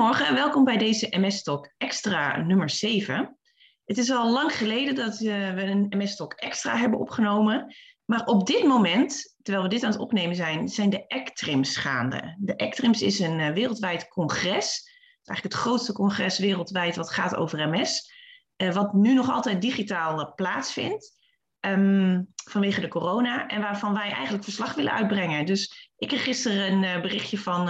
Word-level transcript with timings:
Goedemorgen 0.00 0.28
en 0.36 0.42
welkom 0.42 0.64
bij 0.64 0.76
deze 0.76 1.06
MS 1.10 1.42
Talk 1.42 1.72
Extra 1.78 2.36
nummer 2.36 2.70
7. 2.70 3.38
Het 3.84 3.98
is 3.98 4.10
al 4.10 4.32
lang 4.32 4.52
geleden 4.56 4.94
dat 4.94 5.20
uh, 5.20 5.54
we 5.54 5.62
een 5.62 5.86
MS 5.88 6.16
Talk 6.16 6.32
Extra 6.32 6.76
hebben 6.76 6.98
opgenomen. 6.98 7.74
Maar 8.04 8.24
op 8.24 8.46
dit 8.46 8.64
moment, 8.64 9.36
terwijl 9.42 9.64
we 9.64 9.70
dit 9.70 9.82
aan 9.82 9.90
het 9.90 10.00
opnemen 10.00 10.36
zijn, 10.36 10.68
zijn 10.68 10.90
de 10.90 11.06
ECTRIMS 11.06 11.76
gaande. 11.76 12.36
De 12.38 12.56
ECTRIMS 12.56 13.02
is 13.02 13.18
een 13.18 13.38
uh, 13.38 13.50
wereldwijd 13.50 14.08
congres. 14.08 14.90
Eigenlijk 15.24 15.54
het 15.54 15.64
grootste 15.64 15.92
congres 15.92 16.38
wereldwijd 16.38 16.96
wat 16.96 17.10
gaat 17.10 17.36
over 17.36 17.68
MS. 17.68 18.12
Uh, 18.56 18.72
wat 18.74 18.92
nu 18.92 19.14
nog 19.14 19.30
altijd 19.30 19.62
digitaal 19.62 20.34
plaatsvindt. 20.34 21.18
Um, 21.60 22.32
vanwege 22.50 22.80
de 22.80 22.88
corona. 22.88 23.46
En 23.46 23.60
waarvan 23.60 23.92
wij 23.92 24.10
eigenlijk 24.10 24.44
verslag 24.44 24.74
willen 24.74 24.92
uitbrengen. 24.92 25.46
Dus 25.46 25.90
ik 25.96 26.08
kreeg 26.08 26.24
gisteren 26.24 26.82
een 26.82 27.02
berichtje 27.02 27.38
van 27.38 27.68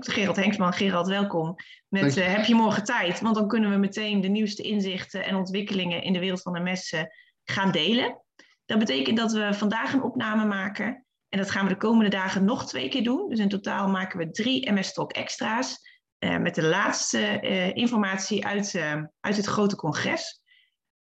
Dr. 0.00 0.12
Gerald 0.12 0.36
Henksman, 0.36 0.72
Gerald, 0.72 1.06
welkom. 1.06 1.54
Met 1.88 2.16
uh, 2.16 2.26
heb 2.26 2.44
je 2.44 2.54
morgen 2.54 2.84
tijd? 2.84 3.20
Want 3.20 3.34
dan 3.34 3.48
kunnen 3.48 3.70
we 3.70 3.76
meteen 3.76 4.20
de 4.20 4.28
nieuwste 4.28 4.62
inzichten 4.62 5.24
en 5.24 5.34
ontwikkelingen 5.34 6.02
in 6.02 6.12
de 6.12 6.18
wereld 6.18 6.42
van 6.42 6.52
de 6.52 6.60
messen 6.60 7.10
gaan 7.44 7.72
delen. 7.72 8.22
Dat 8.64 8.78
betekent 8.78 9.16
dat 9.16 9.32
we 9.32 9.54
vandaag 9.54 9.92
een 9.92 10.02
opname 10.02 10.44
maken. 10.44 11.06
En 11.28 11.38
dat 11.38 11.50
gaan 11.50 11.62
we 11.66 11.72
de 11.72 11.76
komende 11.76 12.10
dagen 12.10 12.44
nog 12.44 12.66
twee 12.66 12.88
keer 12.88 13.02
doen. 13.02 13.28
Dus 13.28 13.38
in 13.38 13.48
totaal 13.48 13.88
maken 13.88 14.18
we 14.18 14.30
drie 14.30 14.72
MS 14.72 14.92
Talk 14.92 15.12
extra's. 15.12 15.78
Uh, 16.18 16.38
met 16.38 16.54
de 16.54 16.62
laatste 16.62 17.40
uh, 17.42 17.74
informatie 17.74 18.46
uit, 18.46 18.74
uit 19.20 19.36
het 19.36 19.46
grote 19.46 19.76
congres. 19.76 20.42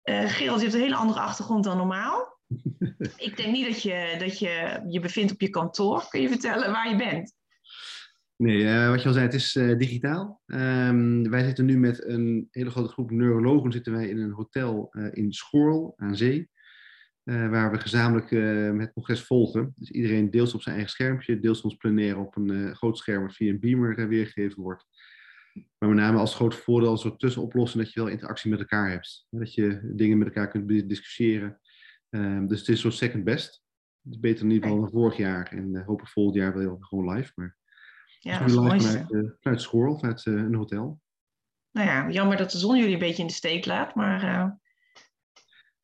Gerald, 0.04 0.58
je 0.58 0.66
hebt 0.66 0.74
een 0.74 0.82
hele 0.82 0.96
andere 0.96 1.20
achtergrond 1.20 1.64
dan 1.64 1.78
normaal. 1.78 2.40
Ik 3.28 3.38
denk 3.38 3.52
niet 3.52 3.66
dat 3.66 3.82
je, 3.82 4.16
dat 4.20 4.40
je 4.40 4.84
je 4.88 5.00
bevindt 5.00 5.32
op 5.32 5.42
je 5.42 5.50
kantoor. 5.50 6.08
Kun 6.10 6.22
je 6.22 6.30
vertellen 6.30 6.72
waar 6.72 6.90
je 6.90 6.96
bent? 6.96 7.37
Nee, 8.38 8.64
uh, 8.64 8.90
wat 8.90 9.02
je 9.02 9.08
al 9.08 9.14
zei, 9.14 9.26
het 9.26 9.34
is 9.34 9.56
uh, 9.56 9.78
digitaal. 9.78 10.42
Um, 10.46 11.30
wij 11.30 11.44
zitten 11.44 11.66
nu 11.66 11.78
met 11.78 12.04
een 12.04 12.48
hele 12.52 12.70
grote 12.70 12.90
groep 12.92 13.12
neurologen 13.12 13.72
zitten 13.72 13.94
wij 13.94 14.10
in 14.10 14.18
een 14.18 14.32
hotel 14.32 14.90
uh, 14.92 15.08
in 15.12 15.34
Schoorl 15.34 15.94
aan 15.96 16.16
zee. 16.16 16.50
waar 17.24 17.72
we 17.72 17.80
gezamenlijk 17.80 18.30
het 18.82 18.94
congres 18.94 19.22
volgen. 19.22 19.74
Dus 19.76 19.92
iedereen 19.92 20.32
deels 20.32 20.54
op 20.54 20.62
zijn 20.62 20.76
eigen 20.76 20.94
schermpje, 20.94 21.40
deels 21.40 21.62
ons 21.62 21.76
plenair 21.76 22.18
op 22.18 22.36
een 22.36 22.76
groot 22.76 22.98
scherm 22.98 23.24
wat 23.24 23.36
via 23.36 23.50
een 23.52 23.60
beamer 23.60 24.08
weergegeven 24.08 24.62
wordt. 24.62 24.86
Maar 25.78 25.90
met 25.90 25.98
name 25.98 26.18
als 26.18 26.36
groot 26.36 26.56
voordeel 26.56 26.92
een 26.92 26.98
soort 26.98 27.20
tussenoplossing 27.20 27.84
dat 27.84 27.94
je 27.94 28.00
wel 28.00 28.10
interactie 28.10 28.50
met 28.50 28.60
elkaar 28.60 28.90
hebt. 28.90 29.28
Dat 29.30 29.54
je 29.54 29.92
dingen 29.96 30.18
met 30.18 30.28
elkaar 30.28 30.48
kunt 30.48 30.90
discussiëren. 30.90 31.60
Um, 32.10 32.48
dus 32.48 32.60
het 32.60 32.70
is 32.70 32.82
zo 32.82 32.90
second 32.90 33.24
best. 33.24 33.64
Het 34.04 34.14
is 34.14 34.20
beter 34.20 34.44
in 34.44 34.52
ieder 34.52 34.70
geval 34.70 34.84
dan 34.84 34.92
vorig 34.92 35.18
jaar. 35.18 35.52
En 35.52 35.84
hopelijk 35.86 36.12
volgend 36.12 36.36
jaar 36.36 36.58
wel 36.58 36.78
gewoon 36.80 37.16
live. 37.16 37.32
Maar 37.36 37.57
ja, 38.20 38.40
dat 38.40 38.48
is. 38.48 38.56
Vanuit, 38.56 39.06
uh, 39.10 39.30
vanuit 39.40 39.62
school, 39.62 39.98
vanuit 40.00 40.26
uh, 40.26 40.34
een 40.34 40.56
hotel. 40.56 41.00
Nou 41.72 41.88
ja, 41.88 42.10
jammer 42.10 42.38
dat 42.38 42.52
de 42.52 42.58
zon 42.58 42.78
jullie 42.78 42.94
een 42.94 43.00
beetje 43.00 43.22
in 43.22 43.28
de 43.28 43.34
steek 43.34 43.66
laat, 43.66 43.96
maar... 43.96 44.24
Uh, 44.24 44.50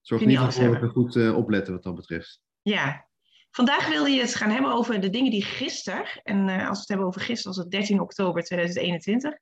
Zorg 0.01 0.21
in 0.21 0.29
ieder 0.29 0.45
geval 0.45 0.71
dat 0.71 0.81
we 0.81 0.87
goed 0.87 1.15
uh, 1.15 1.37
opletten 1.37 1.73
wat 1.73 1.83
dat 1.83 1.95
betreft. 1.95 2.41
Ja. 2.61 3.07
Vandaag 3.51 3.89
wilde 3.89 4.09
je 4.09 4.21
het 4.21 4.35
gaan 4.35 4.49
hebben 4.49 4.71
over 4.71 5.01
de 5.01 5.09
dingen 5.09 5.31
die 5.31 5.43
gisteren, 5.43 6.05
en 6.23 6.49
als 6.49 6.59
we 6.59 6.79
het 6.79 6.87
hebben 6.87 7.07
over 7.07 7.21
gisteren, 7.21 7.55
was 7.55 7.63
het 7.63 7.71
13 7.71 7.99
oktober 7.99 8.43
2021, 8.43 9.33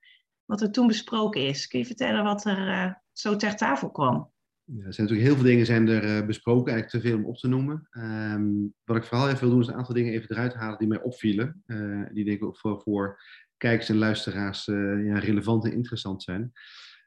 wat 0.44 0.60
er 0.60 0.70
toen 0.70 0.86
besproken 0.86 1.46
is. 1.46 1.66
Kun 1.66 1.78
je 1.78 1.86
vertellen 1.86 2.24
wat 2.24 2.44
er 2.44 3.02
zo 3.12 3.36
ter 3.36 3.56
tafel 3.56 3.90
kwam? 3.90 4.31
Er 4.78 4.94
zijn 4.94 5.06
natuurlijk 5.06 5.28
heel 5.28 5.34
veel 5.34 5.50
dingen 5.50 5.66
zijn 5.66 5.88
er 5.88 6.04
uh, 6.04 6.26
besproken, 6.26 6.72
eigenlijk 6.72 7.04
te 7.04 7.10
veel 7.10 7.18
om 7.18 7.24
op 7.24 7.36
te 7.36 7.48
noemen. 7.48 7.88
Um, 7.90 8.74
wat 8.84 8.96
ik 8.96 9.04
vooral 9.04 9.28
even 9.28 9.40
wil 9.40 9.50
doen, 9.50 9.60
is 9.60 9.66
een 9.66 9.74
aantal 9.74 9.94
dingen 9.94 10.12
even 10.12 10.30
eruit 10.30 10.54
halen 10.54 10.78
die 10.78 10.88
mij 10.88 11.02
opvielen. 11.02 11.62
Uh, 11.66 12.06
die 12.12 12.24
denk 12.24 12.36
ik 12.36 12.44
ook 12.44 12.82
voor, 12.82 13.22
kijkers 13.56 13.88
en 13.88 13.96
luisteraars 13.96 14.66
uh, 14.66 15.06
ja, 15.06 15.18
relevant 15.18 15.64
en 15.64 15.72
interessant 15.72 16.22
zijn. 16.22 16.52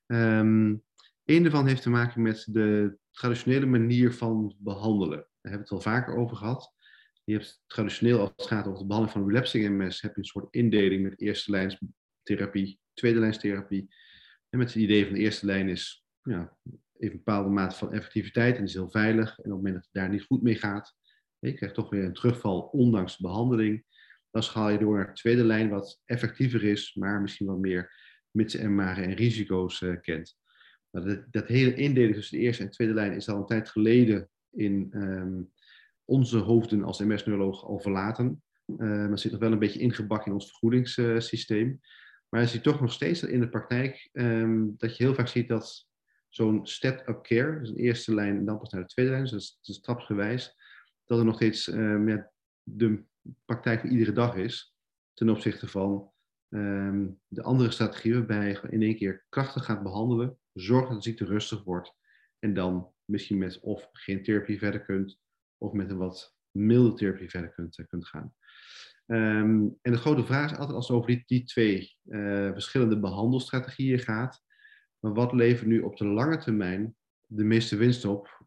Um, 0.06 0.84
een 1.26 1.44
daarvan 1.44 1.68
heeft 1.68 1.82
te 1.82 1.90
maken 1.90 2.22
met 2.22 2.48
de 2.52 2.98
traditionele 3.12 3.66
manier 3.66 4.14
van 4.14 4.56
behandelen. 4.58 5.18
Daar 5.18 5.52
hebben 5.52 5.68
we 5.70 5.76
het 5.76 5.86
al 5.86 5.92
vaker 5.92 6.16
over 6.16 6.38
gehad. 6.38 6.74
Je 7.24 7.34
hebt 7.34 7.64
traditioneel, 7.68 8.20
als 8.20 8.32
het 8.36 8.48
gaat 8.48 8.68
over 8.68 8.80
de 8.80 8.86
behandeling 8.86 9.12
van 9.12 9.28
relapsing 9.28 9.78
MS, 9.78 10.02
heb 10.02 10.16
je 10.16 10.22
een 10.22 10.26
soort 10.26 10.48
indeling 10.54 11.04
met 11.04 11.22
eerste 11.22 11.52
lijns 11.52 11.82
therapie, 12.24 12.80
tweede 12.94 13.20
lijns 13.20 13.40
therapie. 13.40 13.88
En 14.50 14.60
met 14.60 14.74
het 14.74 14.84
idee 14.84 15.06
van 15.06 15.14
de 15.14 15.20
eerste 15.20 15.46
lijn 15.46 15.70
is 15.70 16.06
ja, 16.22 16.58
even 16.98 17.18
een 17.18 17.24
bepaalde 17.24 17.50
mate 17.50 17.76
van 17.76 17.94
effectiviteit 17.94 18.58
en 18.58 18.64
is 18.64 18.74
heel 18.74 18.90
veilig. 18.90 19.30
En 19.30 19.38
op 19.38 19.44
het 19.44 19.54
moment 19.54 19.74
dat 19.74 19.84
het 19.84 19.94
daar 19.94 20.10
niet 20.10 20.24
goed 20.24 20.42
mee 20.42 20.56
gaat, 20.56 20.96
je 21.40 21.54
krijgt 21.54 21.76
toch 21.76 21.90
weer 21.90 22.04
een 22.04 22.14
terugval 22.14 22.62
ondanks 22.62 23.18
de 23.18 23.24
behandeling. 23.24 23.86
Dan 24.32 24.44
schaal 24.44 24.70
je 24.70 24.78
door 24.78 24.96
naar 24.96 25.08
de 25.08 25.14
tweede 25.14 25.44
lijn, 25.44 25.70
wat 25.70 26.02
effectiever 26.06 26.64
is, 26.64 26.96
maar 26.96 27.22
misschien 27.22 27.48
wat 27.48 27.58
meer 27.58 27.92
mitsen 28.32 28.60
en 28.60 28.76
maren 28.76 29.04
en 29.04 29.14
risico's 29.14 29.82
uh, 29.82 30.02
kent. 30.02 30.38
Dat, 30.92 31.26
dat, 31.32 31.48
hele 31.48 31.74
indeling 31.74 32.16
tussen 32.16 32.38
de 32.38 32.44
eerste 32.44 32.64
en 32.64 32.70
tweede 32.70 32.94
lijn 32.94 33.14
is 33.14 33.30
al 33.30 33.38
een 33.38 33.46
tijd 33.46 33.70
geleden 33.70 34.30
in 34.52 34.90
um, 34.94 35.52
onze 36.06 36.38
hoofden 36.38 36.84
als 36.84 37.00
MS-neuroloog 37.00 37.64
al 37.64 37.80
verlaten. 37.80 38.44
Uh, 38.68 38.78
maar 38.78 39.20
zit 39.20 39.32
nog 39.32 39.40
wel 39.40 39.52
een 39.52 39.60
beetje 39.60 39.80
ingebakken 39.80 40.28
in 40.28 40.34
ons 40.34 40.48
vergoedingssysteem. 40.48 41.80
Maar 42.30 42.42
je 42.42 42.48
ziet 42.48 42.64
toch 42.64 42.82
nog 42.82 42.92
steeds 42.92 43.24
in 43.24 43.40
de 43.40 43.50
praktijk 43.50 44.10
um, 44.14 44.76
dat 44.78 44.98
je 44.98 45.04
heel 45.04 45.14
vaak 45.14 45.28
ziet 45.28 45.48
dat 45.48 45.88
zo'n 46.36 46.68
step-up 46.68 47.24
care, 47.24 47.60
dus 47.60 47.70
een 47.70 47.76
eerste 47.76 48.14
lijn 48.14 48.38
en 48.38 48.46
dan 48.46 48.60
pas 48.60 48.72
naar 48.72 48.82
de 48.82 48.88
tweede 48.88 49.12
lijn, 49.12 49.24
dus 49.24 49.32
dat 49.32 49.42
is, 49.62 49.82
dat 49.82 50.56
dat 51.06 51.20
er 51.20 51.26
nog 51.26 51.36
steeds 51.36 51.66
ja, 51.66 52.32
de 52.64 53.04
praktijk 53.46 53.80
van 53.80 53.90
iedere 53.90 54.12
dag 54.12 54.36
is 54.36 54.76
ten 55.14 55.30
opzichte 55.30 55.68
van 55.68 56.12
um, 56.50 57.20
de 57.28 57.44
andere 57.44 57.72
strategie 57.72 58.14
waarbij 58.14 58.48
je 58.48 58.62
in 58.70 58.82
één 58.82 58.96
keer 58.96 59.26
krachtig 59.30 59.66
gaat 59.66 59.84
behandelen, 59.84 60.38
zorg 60.54 60.88
dat 60.88 60.98
de 60.98 61.10
ziekte 61.10 61.26
rustig 61.26 61.64
wordt 61.64 61.94
en 62.40 62.54
dan 62.54 62.94
misschien 63.06 63.38
met 63.38 63.60
of 63.60 63.90
geen 63.92 64.24
therapie 64.24 64.58
verder 64.58 64.82
kunt 64.82 65.20
of 65.58 65.72
met 65.72 65.90
een 65.90 65.98
wat 65.98 66.36
milde 66.52 66.94
therapie 66.94 67.30
verder 67.30 67.54
kunt, 67.54 67.78
uh, 67.78 67.86
kunt 67.88 68.08
gaan. 68.08 68.34
Um, 69.06 69.78
en 69.82 69.92
de 69.92 69.98
grote 69.98 70.26
vraag 70.26 70.52
is 70.52 70.58
altijd 70.58 70.76
als 70.76 70.88
het 70.88 70.98
over 70.98 71.10
die, 71.10 71.24
die 71.26 71.44
twee 71.44 71.98
uh, 72.04 72.52
verschillende 72.52 73.00
behandelstrategieën 73.00 74.00
gaat, 74.00 74.44
maar 75.06 75.14
wat 75.14 75.34
levert 75.34 75.68
nu 75.68 75.82
op 75.82 75.98
de 75.98 76.06
lange 76.06 76.38
termijn 76.38 76.96
de 77.26 77.44
meeste 77.44 77.76
winst 77.76 78.06
op 78.06 78.46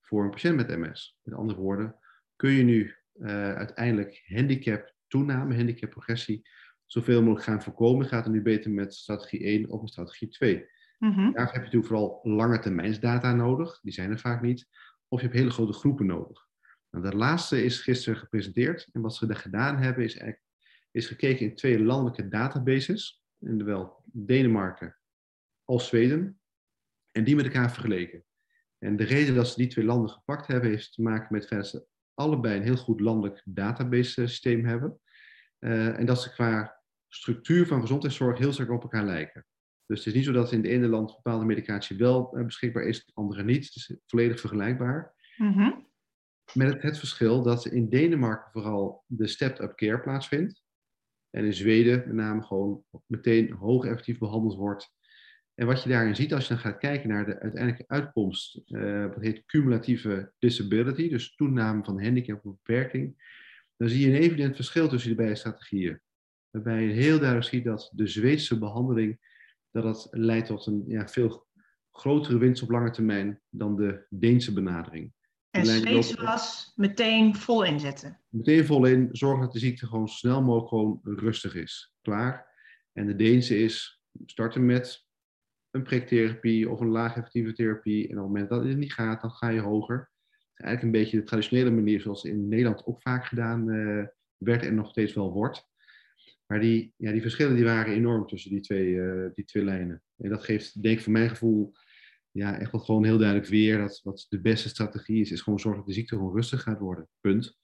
voor 0.00 0.24
een 0.24 0.30
patiënt 0.30 0.56
met 0.56 0.78
MS? 0.78 1.18
Met 1.22 1.34
andere 1.34 1.58
woorden, 1.58 1.96
kun 2.36 2.50
je 2.50 2.62
nu 2.62 2.94
uh, 3.14 3.54
uiteindelijk 3.54 4.22
handicap 4.26 4.94
toename, 5.06 5.56
handicap 5.56 5.90
progressie, 5.90 6.48
zoveel 6.86 7.22
mogelijk 7.22 7.44
gaan 7.44 7.62
voorkomen? 7.62 8.06
Gaat 8.06 8.24
het 8.24 8.32
nu 8.32 8.42
beter 8.42 8.70
met 8.70 8.94
strategie 8.94 9.44
1 9.44 9.68
of 9.68 9.80
met 9.80 9.90
strategie 9.90 10.28
2? 10.28 10.66
Mm 10.98 11.12
-hmm. 11.12 11.32
Daar 11.32 11.44
heb 11.44 11.54
je 11.54 11.60
natuurlijk 11.60 11.86
vooral 11.86 12.20
lange 12.22 12.58
termijnsdata 12.58 13.34
nodig, 13.34 13.80
die 13.80 13.92
zijn 13.92 14.10
er 14.10 14.18
vaak 14.18 14.42
niet. 14.42 14.68
Of 15.08 15.20
je 15.20 15.26
hebt 15.26 15.38
hele 15.38 15.50
grote 15.50 15.72
groepen 15.72 16.06
nodig. 16.06 16.48
Nou, 16.90 17.04
dat 17.04 17.14
laatste 17.14 17.64
is 17.64 17.80
gisteren 17.80 18.18
gepresenteerd. 18.18 18.88
En 18.92 19.00
wat 19.00 19.14
ze 19.14 19.26
daar 19.26 19.36
gedaan 19.36 19.76
hebben, 19.76 20.04
is, 20.04 20.22
is 20.90 21.06
gekeken 21.06 21.46
in 21.46 21.54
twee 21.54 21.82
landelijke 21.82 22.28
databases. 22.28 23.22
In 23.38 23.58
de 23.58 23.64
wel 23.64 24.02
Denemarken 24.12 24.99
als 25.70 25.86
Zweden. 25.86 26.40
En 27.12 27.24
die 27.24 27.36
met 27.36 27.44
elkaar 27.44 27.72
vergeleken. 27.72 28.24
En 28.78 28.96
de 28.96 29.04
reden 29.04 29.34
dat 29.34 29.48
ze 29.48 29.56
die 29.56 29.66
twee 29.66 29.84
landen 29.84 30.10
gepakt 30.10 30.46
hebben, 30.46 30.70
heeft 30.70 30.92
te 30.92 31.02
maken 31.02 31.28
met 31.30 31.48
dat 31.48 31.66
ze 31.66 31.86
allebei 32.14 32.56
een 32.56 32.62
heel 32.62 32.76
goed 32.76 33.00
landelijk 33.00 33.42
database 33.44 34.10
systeem 34.10 34.64
hebben. 34.64 35.00
Uh, 35.58 35.98
en 35.98 36.06
dat 36.06 36.22
ze 36.22 36.32
qua 36.32 36.82
structuur 37.08 37.66
van 37.66 37.80
gezondheidszorg 37.80 38.38
heel 38.38 38.52
sterk 38.52 38.70
op 38.70 38.82
elkaar 38.82 39.04
lijken. 39.04 39.46
Dus 39.86 39.98
het 39.98 40.06
is 40.06 40.14
niet 40.14 40.24
zo 40.24 40.32
dat 40.32 40.52
in 40.52 40.58
het 40.58 40.70
ene 40.70 40.88
land 40.88 41.14
bepaalde 41.14 41.44
medicatie 41.44 41.96
wel 41.96 42.36
uh, 42.36 42.44
beschikbaar 42.44 42.82
is, 42.82 42.96
in 42.96 43.02
het 43.06 43.14
andere 43.14 43.42
niet. 43.42 43.64
Het 43.64 43.76
is 43.76 43.96
volledig 44.06 44.40
vergelijkbaar. 44.40 45.14
Mm 45.36 45.52
-hmm. 45.52 45.88
Met 46.52 46.72
het, 46.72 46.82
het, 46.82 46.98
verschil 46.98 47.42
dat 47.42 47.66
in 47.66 47.88
Denemarken 47.88 48.52
vooral 48.52 49.04
de 49.06 49.26
stepped-up 49.26 49.76
care 49.76 50.00
plaatsvindt. 50.00 50.62
En 51.30 51.44
in 51.44 51.54
Zweden 51.54 51.98
met 51.98 52.12
name 52.12 52.42
gewoon 52.42 52.84
meteen 53.06 53.52
hoog 53.52 53.84
effectief 53.84 54.18
behandeld 54.18 54.56
wordt 54.56 54.92
en 55.60 55.66
wat 55.66 55.82
je 55.82 55.88
daarin 55.88 56.16
ziet 56.16 56.34
als 56.34 56.42
je 56.42 56.54
dan 56.54 56.62
gaat 56.62 56.78
kijken 56.78 57.08
naar 57.08 57.26
de 57.26 57.40
uiteindelijke 57.40 57.84
uitkomst, 57.86 58.60
uh, 58.66 59.06
wat 59.06 59.20
heet 59.20 59.46
cumulatieve 59.46 60.32
disability, 60.38 61.08
dus 61.08 61.34
toename 61.34 61.84
van 61.84 62.02
handicap 62.02 62.46
of 62.46 62.54
beperking, 62.62 63.22
dan 63.76 63.88
zie 63.88 64.00
je 64.00 64.06
een 64.06 64.22
evident 64.22 64.56
verschil 64.56 64.88
tussen 64.88 65.10
de 65.10 65.16
beide 65.16 65.34
strategieën. 65.34 66.00
Waarbij 66.50 66.82
je 66.82 66.92
heel 66.92 67.18
duidelijk 67.18 67.48
ziet 67.48 67.64
dat 67.64 67.90
de 67.94 68.06
Zweedse 68.06 68.58
behandeling 68.58 69.18
dat 69.70 69.82
dat 69.82 70.08
leidt 70.10 70.46
tot 70.46 70.66
een 70.66 70.84
ja, 70.86 71.08
veel 71.08 71.46
grotere 71.90 72.38
winst 72.38 72.62
op 72.62 72.70
lange 72.70 72.90
termijn 72.90 73.40
dan 73.48 73.76
de 73.76 74.06
Deense 74.08 74.52
benadering. 74.52 75.12
En 75.50 75.66
Zweedse 75.66 76.22
was 76.22 76.72
meteen 76.76 77.36
vol 77.36 77.64
inzetten. 77.64 78.20
Meteen 78.28 78.66
vol 78.66 78.84
in, 78.84 79.08
zorgen 79.12 79.40
dat 79.40 79.52
de 79.52 79.58
ziekte 79.58 79.86
gewoon 79.86 80.08
snel 80.08 80.42
mogelijk 80.42 80.68
gewoon 80.68 81.00
rustig 81.02 81.54
is. 81.54 81.94
Klaar. 82.02 82.46
En 82.92 83.06
de 83.06 83.16
Deense 83.16 83.58
is 83.58 84.02
starten 84.26 84.66
met 84.66 85.08
een 85.70 85.82
priktherapie 85.82 86.70
of 86.70 86.80
een 86.80 86.88
laag 86.88 87.16
effectieve 87.16 87.52
therapie. 87.52 88.08
En 88.08 88.16
op 88.16 88.16
het 88.16 88.26
moment 88.26 88.48
dat 88.48 88.64
het 88.64 88.76
niet 88.76 88.92
gaat, 88.92 89.20
dan 89.20 89.30
ga 89.30 89.48
je 89.48 89.60
hoger. 89.60 90.10
Eigenlijk 90.54 90.82
een 90.82 91.02
beetje 91.02 91.18
de 91.18 91.26
traditionele 91.26 91.70
manier 91.70 92.00
zoals 92.00 92.24
in 92.24 92.48
Nederland 92.48 92.86
ook 92.86 93.02
vaak 93.02 93.26
gedaan 93.26 93.68
uh, 93.68 94.04
werd 94.36 94.62
en 94.62 94.74
nog 94.74 94.88
steeds 94.88 95.14
wel 95.14 95.32
wordt. 95.32 95.68
Maar 96.46 96.60
die, 96.60 96.94
ja, 96.96 97.12
die 97.12 97.20
verschillen 97.20 97.54
die 97.54 97.64
waren 97.64 97.94
enorm 97.94 98.26
tussen 98.26 98.50
die 98.50 98.60
twee, 98.60 99.00
die 99.34 99.44
twee 99.44 99.64
lijnen. 99.64 100.02
En 100.16 100.30
dat 100.30 100.44
geeft, 100.44 100.82
denk 100.82 100.96
ik, 100.96 101.02
voor 101.04 101.12
mijn 101.12 101.28
gevoel 101.28 101.72
ja, 102.32 102.58
echt 102.58 102.72
wel 102.72 102.80
gewoon 102.80 103.04
heel 103.04 103.18
duidelijk 103.18 103.48
weer 103.48 103.78
dat 103.78 104.00
wat 104.02 104.26
de 104.28 104.40
beste 104.40 104.68
strategie 104.68 105.20
is, 105.20 105.30
is 105.30 105.40
gewoon 105.40 105.60
zorgen 105.60 105.80
dat 105.80 105.88
de 105.88 105.94
ziekte 105.94 106.14
gewoon 106.14 106.34
rustig 106.34 106.62
gaat 106.62 106.78
worden. 106.78 107.08
Punt. 107.20 107.58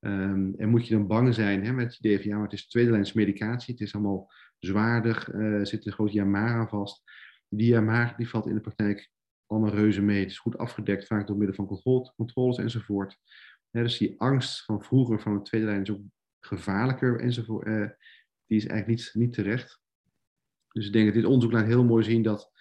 Um, 0.00 0.54
en 0.56 0.68
moet 0.68 0.86
je 0.86 0.94
dan 0.94 1.06
bang 1.06 1.34
zijn 1.34 1.64
hè, 1.64 1.72
met 1.72 1.86
het 1.86 2.04
idee 2.04 2.34
maar 2.34 2.42
het 2.42 2.52
is 2.52 2.68
tweede 2.68 2.90
lijns 2.90 3.12
medicatie, 3.12 3.74
het 3.74 3.82
is 3.82 3.94
allemaal 3.94 4.32
zwaarder, 4.58 5.34
uh, 5.34 5.64
zit 5.64 5.86
een 5.86 5.92
groot 5.92 6.12
Yamara 6.12 6.68
vast. 6.68 7.02
Die 7.52 7.66
Yamara 7.66 8.14
die 8.16 8.28
valt 8.28 8.46
in 8.46 8.54
de 8.54 8.60
praktijk 8.60 9.10
allemaal 9.46 9.70
reuze 9.70 10.02
mee. 10.02 10.20
Het 10.20 10.30
is 10.30 10.38
goed 10.38 10.58
afgedekt, 10.58 11.06
vaak 11.06 11.26
door 11.26 11.36
middel 11.36 11.56
van 11.56 11.66
controle, 11.66 12.12
controles 12.16 12.58
enzovoort. 12.58 13.18
dus 13.70 13.98
die 13.98 14.20
angst 14.20 14.64
van 14.64 14.82
vroeger 14.82 15.20
van 15.20 15.34
de 15.34 15.42
tweede 15.42 15.66
lijn 15.66 15.82
is 15.82 15.90
ook 15.90 16.02
gevaarlijker 16.40 17.20
enzovoort. 17.20 17.66
Uh, 17.66 17.88
die 18.46 18.58
is 18.58 18.66
eigenlijk 18.66 19.00
niet, 19.00 19.10
niet 19.14 19.32
terecht. 19.32 19.80
Dus 20.72 20.86
ik 20.86 20.92
denk 20.92 21.04
dat 21.04 21.14
dit 21.14 21.24
onderzoek 21.24 21.52
laat 21.52 21.66
heel 21.66 21.84
mooi 21.84 22.04
zien 22.04 22.22
dat 22.22 22.52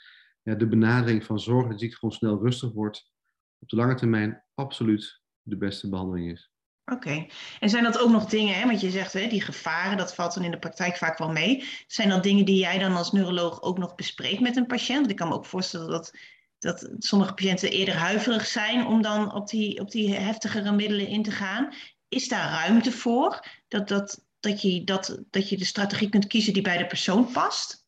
ja, 0.42 0.56
de 0.56 0.68
benadering 0.68 1.24
van 1.24 1.40
zorgen 1.40 1.70
dat 1.70 1.80
ziekte 1.80 1.98
gewoon 1.98 2.16
snel 2.16 2.42
rustig 2.42 2.72
wordt, 2.72 3.12
op 3.60 3.70
de 3.70 3.76
lange 3.76 3.96
termijn 3.96 4.44
absoluut 4.54 5.22
de 5.42 5.58
beste 5.58 5.90
behandeling 5.90 6.32
is. 6.32 6.52
Oké, 6.94 7.26
en 7.60 7.70
zijn 7.70 7.84
dat 7.84 8.00
ook 8.00 8.10
nog 8.10 8.26
dingen, 8.26 8.56
hè, 8.56 8.66
want 8.66 8.82
je 8.82 8.90
zegt 8.90 9.14
hè, 9.14 9.28
die 9.28 9.42
gevaren, 9.42 9.98
dat 9.98 10.16
valt 10.16 10.34
dan 10.34 10.44
in 10.44 10.52
de 10.52 10.60
praktijk 10.60 10.98
vaak 10.98 11.18
wel 11.18 11.32
mee. 11.32 11.64
Zijn 11.88 12.10
dat 12.10 12.24
dingen 12.24 12.46
die 12.46 12.58
jij 12.58 12.80
dan 12.80 12.96
als 12.96 13.12
neuroloog 13.12 13.62
ook 13.62 13.78
nog 13.78 13.96
bespreekt 13.96 14.42
met 14.42 14.56
een 14.56 14.66
patiënt? 14.66 15.10
Ik 15.10 15.16
kan 15.16 15.28
me 15.28 15.34
ook 15.34 15.46
voorstellen 15.46 15.90
dat, 15.90 16.14
dat 16.60 16.90
sommige 16.98 17.34
patiënten 17.34 17.72
eerder 17.72 17.96
huiverig 17.96 18.46
zijn 18.46 18.86
om 18.86 19.02
dan 19.02 19.34
op 19.34 19.50
die, 19.50 19.80
op 19.80 19.92
die 19.92 20.14
heftigere 20.14 20.72
middelen 20.72 21.08
in 21.08 21.24
te 21.24 21.32
gaan. 21.32 21.74
Is 22.08 22.28
daar 22.28 22.50
ruimte 22.50 22.92
voor 22.92 23.46
dat, 23.68 23.88
dat, 23.88 24.26
dat, 24.40 24.62
je, 24.62 24.84
dat, 24.84 25.24
dat 25.30 25.50
je 25.50 25.58
de 25.58 25.66
strategie 25.66 26.10
kunt 26.10 26.28
kiezen 26.28 26.54
die 26.54 26.64
bij 26.64 26.78
de 26.78 26.88
persoon 26.88 27.32
past? 27.32 27.88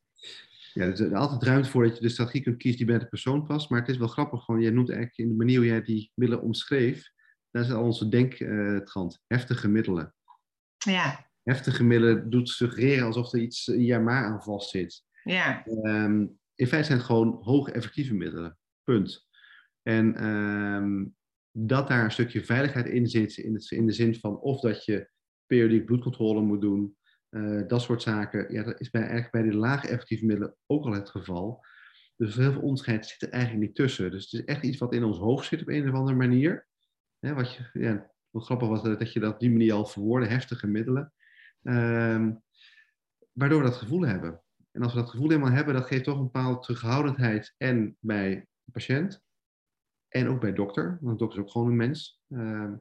Ja, 0.74 0.84
er 0.84 0.94
is 0.94 1.14
altijd 1.14 1.44
ruimte 1.44 1.70
voor 1.70 1.84
dat 1.84 1.96
je 1.96 2.02
de 2.02 2.10
strategie 2.10 2.42
kunt 2.42 2.58
kiezen 2.58 2.78
die 2.78 2.88
bij 2.88 3.00
de 3.00 3.08
persoon 3.08 3.46
past. 3.46 3.70
Maar 3.70 3.80
het 3.80 3.90
is 3.90 3.98
wel 3.98 4.08
grappig, 4.08 4.44
gewoon, 4.44 4.62
jij 4.62 4.72
noemt 4.72 4.90
eigenlijk 4.90 5.20
in 5.20 5.28
de 5.28 5.36
manier 5.36 5.58
hoe 5.58 5.68
jij 5.68 5.82
die 5.82 6.12
middelen 6.16 6.44
omschreef, 6.44 7.12
daar 7.52 7.64
is 7.64 7.72
al 7.72 7.84
onze 7.84 8.10
denktrand. 8.10 9.20
heftige 9.28 9.68
middelen. 9.68 10.16
Ja. 10.78 11.30
Heftige 11.44 11.84
middelen 11.84 12.30
doet 12.30 12.50
suggereren 12.50 13.06
alsof 13.06 13.34
er 13.34 13.40
iets 13.40 13.68
een 13.68 13.84
jaar 13.84 14.02
maar 14.02 14.24
aan 14.26 14.44
vast 14.44 14.70
zit. 14.70 15.04
Ja. 15.24 15.66
Um, 15.66 16.40
in 16.56 16.68
feite 16.68 16.88
zijn 16.88 16.98
het 16.98 17.08
gewoon 17.08 17.40
hoog 17.42 17.70
effectieve 17.70 18.14
middelen. 18.14 18.58
Punt. 18.84 19.28
En 19.82 20.26
um, 20.26 21.16
dat 21.52 21.88
daar 21.88 22.04
een 22.04 22.12
stukje 22.12 22.46
veiligheid 22.46 22.86
in 22.86 23.08
zit, 23.08 23.38
in, 23.38 23.54
het, 23.54 23.72
in 23.72 23.86
de 23.86 23.94
zin 23.94 24.16
van 24.16 24.40
of 24.40 24.60
dat 24.60 24.86
je 24.86 25.10
periodiek 25.46 25.86
bloedcontrole 25.86 26.42
moet 26.42 26.62
doen, 26.62 26.96
uh, 27.30 27.68
dat 27.68 27.82
soort 27.82 28.02
zaken. 28.02 28.54
Ja, 28.54 28.64
dat 28.64 28.80
is 28.80 28.90
bij, 28.90 29.02
eigenlijk 29.02 29.32
bij 29.32 29.42
die 29.42 29.54
lage 29.54 29.88
effectieve 29.88 30.26
middelen 30.26 30.56
ook 30.66 30.86
al 30.86 30.94
het 30.94 31.10
geval. 31.10 31.66
Dus 32.16 32.36
heel 32.36 32.52
veel 32.52 32.62
onderscheid 32.62 33.06
zit 33.06 33.22
er 33.22 33.30
eigenlijk 33.30 33.64
niet 33.64 33.76
tussen. 33.76 34.12
Dus 34.12 34.24
het 34.24 34.34
is 34.34 34.46
echt 34.46 34.64
iets 34.64 34.78
wat 34.78 34.94
in 34.94 35.04
ons 35.04 35.18
hoofd 35.18 35.48
zit 35.48 35.62
op 35.62 35.68
een 35.68 35.90
of 35.90 35.96
andere 35.96 36.18
manier. 36.18 36.68
Hè, 37.22 37.34
wat 37.34 37.54
je, 37.54 37.70
ja, 37.74 38.12
wat 38.30 38.46
grappig 38.46 38.68
was 38.68 38.84
dat 38.84 39.14
je 39.14 39.20
dat 39.20 39.34
op 39.34 39.40
die 39.40 39.52
manier 39.52 39.74
al 39.74 39.86
verwoordde, 39.86 40.30
heftige 40.30 40.68
middelen. 40.68 41.14
Uh, 41.62 42.28
waardoor 43.32 43.62
we 43.62 43.70
dat 43.70 43.76
gevoel 43.76 44.02
hebben. 44.02 44.42
En 44.72 44.82
als 44.82 44.94
we 44.94 45.00
dat 45.00 45.10
gevoel 45.10 45.30
helemaal 45.30 45.52
hebben, 45.52 45.74
dat 45.74 45.86
geeft 45.86 46.04
toch 46.04 46.18
een 46.18 46.24
bepaalde 46.24 46.60
terughoudendheid. 46.60 47.54
En 47.58 47.98
bij 48.00 48.48
de 48.64 48.72
patiënt. 48.72 49.24
En 50.08 50.28
ook 50.28 50.40
bij 50.40 50.54
dokter. 50.54 50.98
Want 51.02 51.20
de 51.20 51.24
dokter 51.24 51.40
is 51.40 51.46
ook 51.46 51.52
gewoon 51.52 51.68
een 51.68 51.76
mens. 51.76 52.22
Uh, 52.28 52.74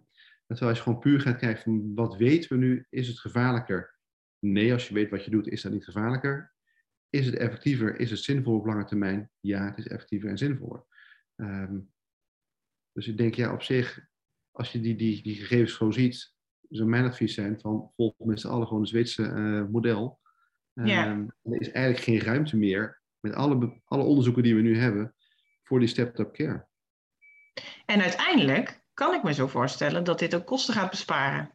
terwijl 0.46 0.68
als 0.68 0.76
je 0.76 0.82
gewoon 0.82 0.98
puur 0.98 1.20
gaat 1.20 1.38
kijken 1.38 1.62
van 1.62 1.94
wat 1.94 2.16
weten 2.16 2.50
we 2.50 2.64
nu, 2.64 2.86
is 2.90 3.08
het 3.08 3.18
gevaarlijker? 3.18 3.98
Nee, 4.38 4.72
als 4.72 4.88
je 4.88 4.94
weet 4.94 5.10
wat 5.10 5.24
je 5.24 5.30
doet, 5.30 5.48
is 5.48 5.62
dat 5.62 5.72
niet 5.72 5.84
gevaarlijker. 5.84 6.54
Is 7.08 7.26
het 7.26 7.34
effectiever? 7.34 8.00
Is 8.00 8.10
het 8.10 8.18
zinvol 8.18 8.58
op 8.58 8.66
lange 8.66 8.84
termijn? 8.84 9.30
Ja, 9.40 9.64
het 9.64 9.78
is 9.78 9.88
effectiever 9.88 10.28
en 10.28 10.38
zinvoller. 10.38 10.84
Um, 11.36 11.92
dus 12.92 13.08
ik 13.08 13.16
denk, 13.16 13.34
ja, 13.34 13.52
op 13.52 13.62
zich, 13.62 14.09
als 14.60 14.72
je 14.72 14.80
die, 14.80 14.96
die, 14.96 15.22
die 15.22 15.34
gegevens 15.34 15.72
gewoon 15.72 15.92
ziet, 15.92 16.34
zou 16.68 16.88
mijn 16.88 17.04
advies 17.04 17.34
zijn 17.34 17.60
van 17.60 17.90
volg 17.96 18.14
met 18.18 18.40
z'n 18.40 18.48
allen 18.48 18.66
gewoon 18.66 18.82
het 18.82 18.90
Zweedse 18.90 19.22
uh, 19.22 19.64
model. 19.72 20.20
Ja. 20.72 21.10
Um, 21.10 21.32
er 21.42 21.60
is 21.60 21.70
eigenlijk 21.70 22.04
geen 22.04 22.20
ruimte 22.20 22.56
meer 22.56 23.00
met 23.20 23.34
alle, 23.34 23.80
alle 23.84 24.02
onderzoeken 24.02 24.42
die 24.42 24.54
we 24.54 24.60
nu 24.60 24.78
hebben 24.78 25.14
voor 25.62 25.78
die 25.78 25.88
step-up 25.88 26.32
care. 26.32 26.66
En 27.86 28.00
uiteindelijk 28.00 28.82
kan 28.94 29.14
ik 29.14 29.22
me 29.22 29.32
zo 29.32 29.46
voorstellen 29.46 30.04
dat 30.04 30.18
dit 30.18 30.34
ook 30.34 30.46
kosten 30.46 30.74
gaat 30.74 30.90
besparen. 30.90 31.52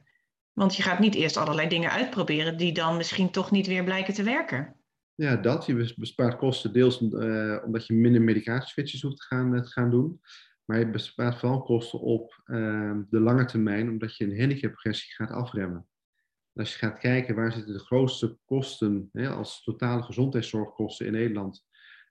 Want 0.53 0.75
je 0.75 0.83
gaat 0.83 0.99
niet 0.99 1.15
eerst 1.15 1.37
allerlei 1.37 1.67
dingen 1.67 1.91
uitproberen 1.91 2.57
die 2.57 2.73
dan 2.73 2.97
misschien 2.97 3.31
toch 3.31 3.51
niet 3.51 3.67
weer 3.67 3.83
blijken 3.83 4.13
te 4.13 4.23
werken. 4.23 4.75
Ja, 5.15 5.35
dat. 5.35 5.65
Je 5.65 5.93
bespaart 5.95 6.37
kosten 6.37 6.73
deels 6.73 7.01
uh, 7.01 7.63
omdat 7.65 7.87
je 7.87 7.93
minder 7.93 8.21
medicatieswitches 8.21 9.01
hoeft 9.01 9.17
te 9.17 9.25
gaan, 9.25 9.61
te 9.63 9.71
gaan 9.71 9.89
doen. 9.89 10.21
Maar 10.65 10.79
je 10.79 10.89
bespaart 10.89 11.39
vooral 11.39 11.63
kosten 11.63 11.99
op 11.99 12.41
uh, 12.45 12.97
de 13.09 13.19
lange 13.19 13.45
termijn, 13.45 13.89
omdat 13.89 14.17
je 14.17 14.25
een 14.25 14.39
handicapprogressie 14.39 15.13
gaat 15.13 15.29
afremmen. 15.29 15.87
als 16.53 16.71
je 16.71 16.77
gaat 16.77 16.99
kijken 16.99 17.35
waar 17.35 17.51
zitten 17.51 17.73
de 17.73 17.79
grootste 17.79 18.37
kosten 18.45 19.09
hè, 19.11 19.29
als 19.29 19.63
totale 19.63 20.03
gezondheidszorgkosten 20.03 21.05
in 21.05 21.11
Nederland, 21.11 21.65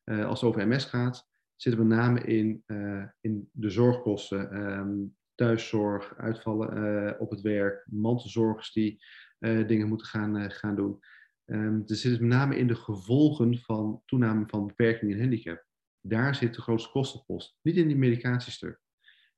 uh, 0.04 0.26
als 0.26 0.40
het 0.40 0.50
over 0.50 0.68
MS 0.68 0.84
gaat, 0.84 1.28
zitten 1.56 1.86
met 1.86 1.98
name 1.98 2.20
in, 2.20 2.62
uh, 2.66 3.04
in 3.20 3.48
de 3.52 3.70
zorgkosten. 3.70 4.56
Um, 4.56 5.16
thuiszorg, 5.34 6.16
uitvallen 6.16 6.76
uh, 6.76 7.20
op 7.20 7.30
het 7.30 7.40
werk, 7.40 7.86
mantelzorgers 7.90 8.72
die 8.72 9.04
dingen 9.38 9.88
moeten 9.88 10.06
gaan, 10.06 10.50
gaan 10.50 10.76
doen. 10.76 10.98
Um, 11.44 11.82
er 11.86 11.96
zit 11.96 12.20
met 12.20 12.28
name 12.28 12.56
in 12.56 12.66
de 12.66 12.74
gevolgen 12.74 13.58
van 13.58 14.02
toename 14.04 14.44
van 14.46 14.66
beperking 14.66 15.12
en 15.12 15.20
handicap 15.20 15.64
daar 16.06 16.34
zit 16.34 16.54
de 16.54 16.62
grootste 16.62 16.90
kostenpost. 16.90 17.58
Niet 17.62 17.76
in 17.76 17.86
die 17.86 17.96
medicatiestuk. 17.96 18.80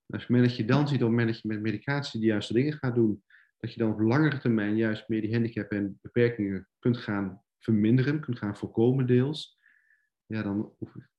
Als 0.06 0.26
je, 0.26 0.40
dat 0.40 0.56
je 0.56 0.64
dan 0.64 0.88
ziet 0.88 0.96
op 0.96 1.00
het 1.00 1.10
moment 1.10 1.28
dat 1.28 1.40
je 1.40 1.48
met 1.48 1.60
medicatie 1.60 2.20
de 2.20 2.26
juiste 2.26 2.52
dingen 2.52 2.72
gaat 2.72 2.94
doen, 2.94 3.24
dat 3.58 3.72
je 3.72 3.78
dan 3.78 3.92
op 3.92 4.00
langere 4.00 4.38
termijn 4.38 4.76
juist 4.76 5.08
meer 5.08 5.20
die 5.20 5.32
handicap 5.32 5.70
en 5.70 5.98
beperkingen 6.02 6.68
kunt 6.78 6.96
gaan 6.96 7.42
verminderen, 7.58 8.20
kunt 8.20 8.38
gaan 8.38 8.56
voorkomen 8.56 9.06
deels, 9.06 9.58
ja, 10.26 10.42
dan 10.42 10.74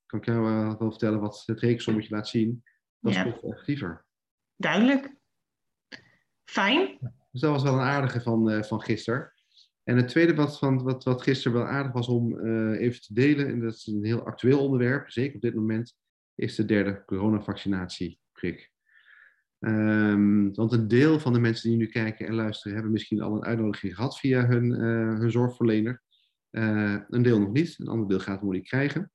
kan 0.06 0.18
ik 0.18 0.24
jou 0.24 0.40
wel 0.78 0.90
vertellen 0.90 1.20
wat 1.20 1.42
het 1.46 1.60
rekensommetje 1.60 2.14
laat 2.14 2.28
zien. 2.28 2.62
Dat 3.00 3.14
is 3.14 3.22
toch 3.22 3.42
effectiever. 3.42 4.06
Duidelijk. 4.56 5.16
Fijn. 6.44 6.98
Dus 7.30 7.40
dat 7.40 7.50
was 7.50 7.62
wel 7.62 7.74
een 7.74 7.80
aardige 7.80 8.20
van, 8.20 8.50
uh, 8.50 8.62
van 8.62 8.82
gisteren. 8.82 9.32
En 9.88 9.96
het 9.96 10.08
tweede 10.08 10.34
wat, 10.34 10.58
van, 10.58 10.82
wat, 10.82 11.04
wat 11.04 11.22
gisteren 11.22 11.58
wel 11.58 11.66
aardig 11.66 11.92
was 11.92 12.08
om 12.08 12.32
uh, 12.32 12.80
even 12.80 13.00
te 13.00 13.14
delen, 13.14 13.46
en 13.46 13.60
dat 13.60 13.74
is 13.74 13.86
een 13.86 14.04
heel 14.04 14.26
actueel 14.26 14.60
onderwerp, 14.64 15.10
zeker 15.10 15.34
op 15.34 15.40
dit 15.40 15.54
moment, 15.54 15.96
is 16.34 16.54
de 16.54 16.64
derde 16.64 17.02
coronavaccinatie-prik. 17.04 18.70
Um, 19.58 20.54
want 20.54 20.72
een 20.72 20.88
deel 20.88 21.20
van 21.20 21.32
de 21.32 21.38
mensen 21.38 21.68
die 21.68 21.78
nu 21.78 21.86
kijken 21.86 22.26
en 22.26 22.34
luisteren 22.34 22.72
hebben 22.74 22.92
misschien 22.92 23.20
al 23.20 23.34
een 23.34 23.44
uitnodiging 23.44 23.94
gehad 23.94 24.18
via 24.18 24.46
hun, 24.46 24.70
uh, 24.70 25.18
hun 25.18 25.30
zorgverlener. 25.30 26.02
Uh, 26.50 27.00
een 27.08 27.22
deel 27.22 27.40
nog 27.40 27.52
niet, 27.52 27.74
een 27.78 27.88
ander 27.88 28.08
deel 28.08 28.20
gaat 28.20 28.34
het 28.34 28.42
moeilijk 28.42 28.66
krijgen. 28.66 29.12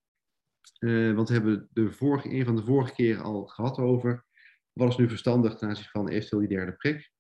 want 1.16 1.28
we 1.28 1.34
hebben 1.34 1.68
de 1.72 1.92
vorige, 1.92 2.30
een 2.30 2.46
van 2.46 2.56
de 2.56 2.64
vorige 2.64 2.94
keren 2.94 3.24
al 3.24 3.46
gehad 3.46 3.78
over 3.78 4.26
wat 4.72 4.90
is 4.90 4.98
nu 4.98 5.10
verstandig 5.10 5.56
ten 5.56 5.68
aanzien 5.70 5.86
van 5.86 6.10
eventueel 6.10 6.42
die 6.42 6.58
derde 6.58 6.74
prik. 6.74 7.13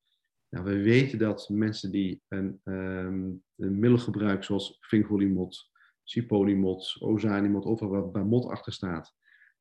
Nou, 0.53 0.65
we 0.65 0.81
weten 0.81 1.19
dat 1.19 1.50
mensen 1.50 1.91
die 1.91 2.22
een, 2.27 2.62
um, 2.63 3.43
een 3.55 3.79
middel 3.79 3.98
gebruiken 3.98 4.43
zoals 4.45 4.77
vingolimod, 4.79 5.72
ciponimod, 6.03 6.95
ozanimod 7.00 7.65
of 7.65 7.81
er 7.81 8.12
waar 8.12 8.25
mot 8.25 8.45
achter 8.45 8.74
staat, 8.74 9.13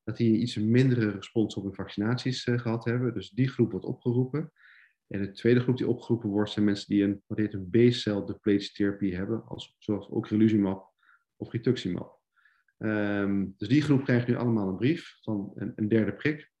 dat 0.03 0.17
die 0.17 0.37
iets 0.37 0.55
mindere 0.55 1.09
respons 1.09 1.55
op 1.55 1.63
hun 1.63 1.73
vaccinaties 1.73 2.45
uh, 2.45 2.59
gehad 2.59 2.85
hebben. 2.85 3.13
Dus 3.13 3.29
die 3.29 3.47
groep 3.47 3.71
wordt 3.71 3.85
opgeroepen. 3.85 4.51
En 5.07 5.21
de 5.21 5.31
tweede 5.31 5.59
groep 5.59 5.77
die 5.77 5.87
opgeroepen 5.87 6.29
wordt 6.29 6.51
zijn 6.51 6.65
mensen 6.65 6.87
die 6.87 7.03
een, 7.03 7.23
wat 7.27 7.37
heet 7.37 7.53
een 7.53 7.69
B-cell 7.69 8.25
depletion 8.25 8.97
hebben, 8.99 9.45
als, 9.45 9.75
zoals 9.79 10.09
ook 10.09 10.27
reluzimab 10.27 10.93
of 11.35 11.51
rituximab. 11.51 12.19
Um, 12.77 13.53
dus 13.57 13.67
die 13.67 13.81
groep 13.81 14.03
krijgt 14.03 14.27
nu 14.27 14.35
allemaal 14.35 14.67
een 14.67 14.75
brief 14.75 15.17
van 15.21 15.51
een, 15.55 15.73
een 15.75 15.87
derde 15.87 16.13
prik. 16.13 16.51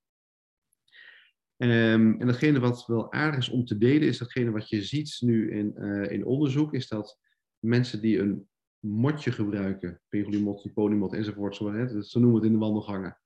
Um, 1.63 2.21
en 2.21 2.27
datgene 2.27 2.59
wat 2.59 2.85
wel 2.85 3.13
aardig 3.13 3.39
is 3.39 3.49
om 3.49 3.65
te 3.65 3.77
delen, 3.77 4.07
is 4.07 4.17
datgene 4.17 4.51
wat 4.51 4.69
je 4.69 4.83
ziet 4.83 5.17
nu 5.19 5.51
in, 5.51 5.73
uh, 5.77 6.11
in 6.11 6.25
onderzoek, 6.25 6.73
is 6.73 6.87
dat 6.87 7.19
mensen 7.59 8.01
die 8.01 8.19
een 8.19 8.47
motje 8.79 9.31
gebruiken, 9.31 10.01
pegolimot, 10.09 10.73
polymot 10.73 11.13
enzovoort, 11.13 11.55
zo, 11.55 11.73
hè, 11.73 12.03
zo 12.03 12.19
noemen 12.19 12.39
we 12.39 12.45
het 12.45 12.53
in 12.53 12.59
de 12.59 12.65
wandelgangen, 12.65 13.17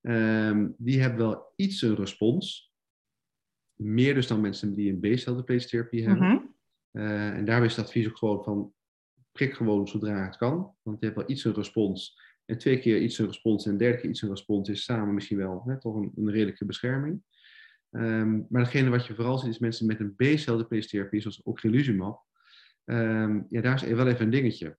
um, 0.00 0.74
die 0.78 1.00
hebben 1.00 1.18
wel 1.18 1.52
iets 1.56 1.82
een 1.82 1.94
respons. 1.94 2.74
Meer 3.74 4.14
dus 4.14 4.26
dan 4.26 4.40
mensen 4.40 4.74
die 4.74 4.92
een 4.92 5.00
B-cel-depletionstherapie 5.00 6.06
hebben. 6.06 6.28
Mm 6.28 6.54
-hmm. 6.90 7.02
uh, 7.02 7.28
en 7.28 7.44
daarbij 7.44 7.68
is 7.68 7.76
het 7.76 7.84
advies 7.84 8.08
ook 8.08 8.16
gewoon 8.16 8.44
van 8.44 8.72
prik 9.32 9.54
gewoon 9.54 9.88
zodra 9.88 10.24
het 10.24 10.36
kan, 10.36 10.74
want 10.82 11.00
je 11.00 11.04
hebt 11.04 11.18
wel 11.18 11.30
iets 11.30 11.44
een 11.44 11.54
respons. 11.54 12.20
En 12.44 12.58
twee 12.58 12.78
keer 12.78 13.00
iets 13.00 13.18
een 13.18 13.26
respons 13.26 13.66
en 13.66 13.76
derde 13.76 13.98
keer 13.98 14.10
iets 14.10 14.22
een 14.22 14.28
respons 14.28 14.68
is 14.68 14.84
samen 14.84 15.14
misschien 15.14 15.36
wel 15.36 15.62
hè, 15.66 15.80
toch 15.80 15.96
een, 15.96 16.12
een 16.16 16.30
redelijke 16.30 16.64
bescherming. 16.64 17.22
Um, 17.96 18.46
maar 18.48 18.62
datgene 18.62 18.90
wat 18.90 19.06
je 19.06 19.14
vooral 19.14 19.38
ziet 19.38 19.50
is 19.50 19.58
mensen 19.58 19.86
met 19.86 20.00
een 20.00 20.14
B-cel 20.14 20.66
therapie 20.66 21.20
zoals 21.20 21.42
ocrelizumab. 21.42 22.24
Ehm, 22.84 23.40
ja, 23.48 23.60
daar 23.60 23.74
is 23.74 23.82
wel 23.82 24.06
even 24.06 24.24
een 24.24 24.30
dingetje. 24.30 24.78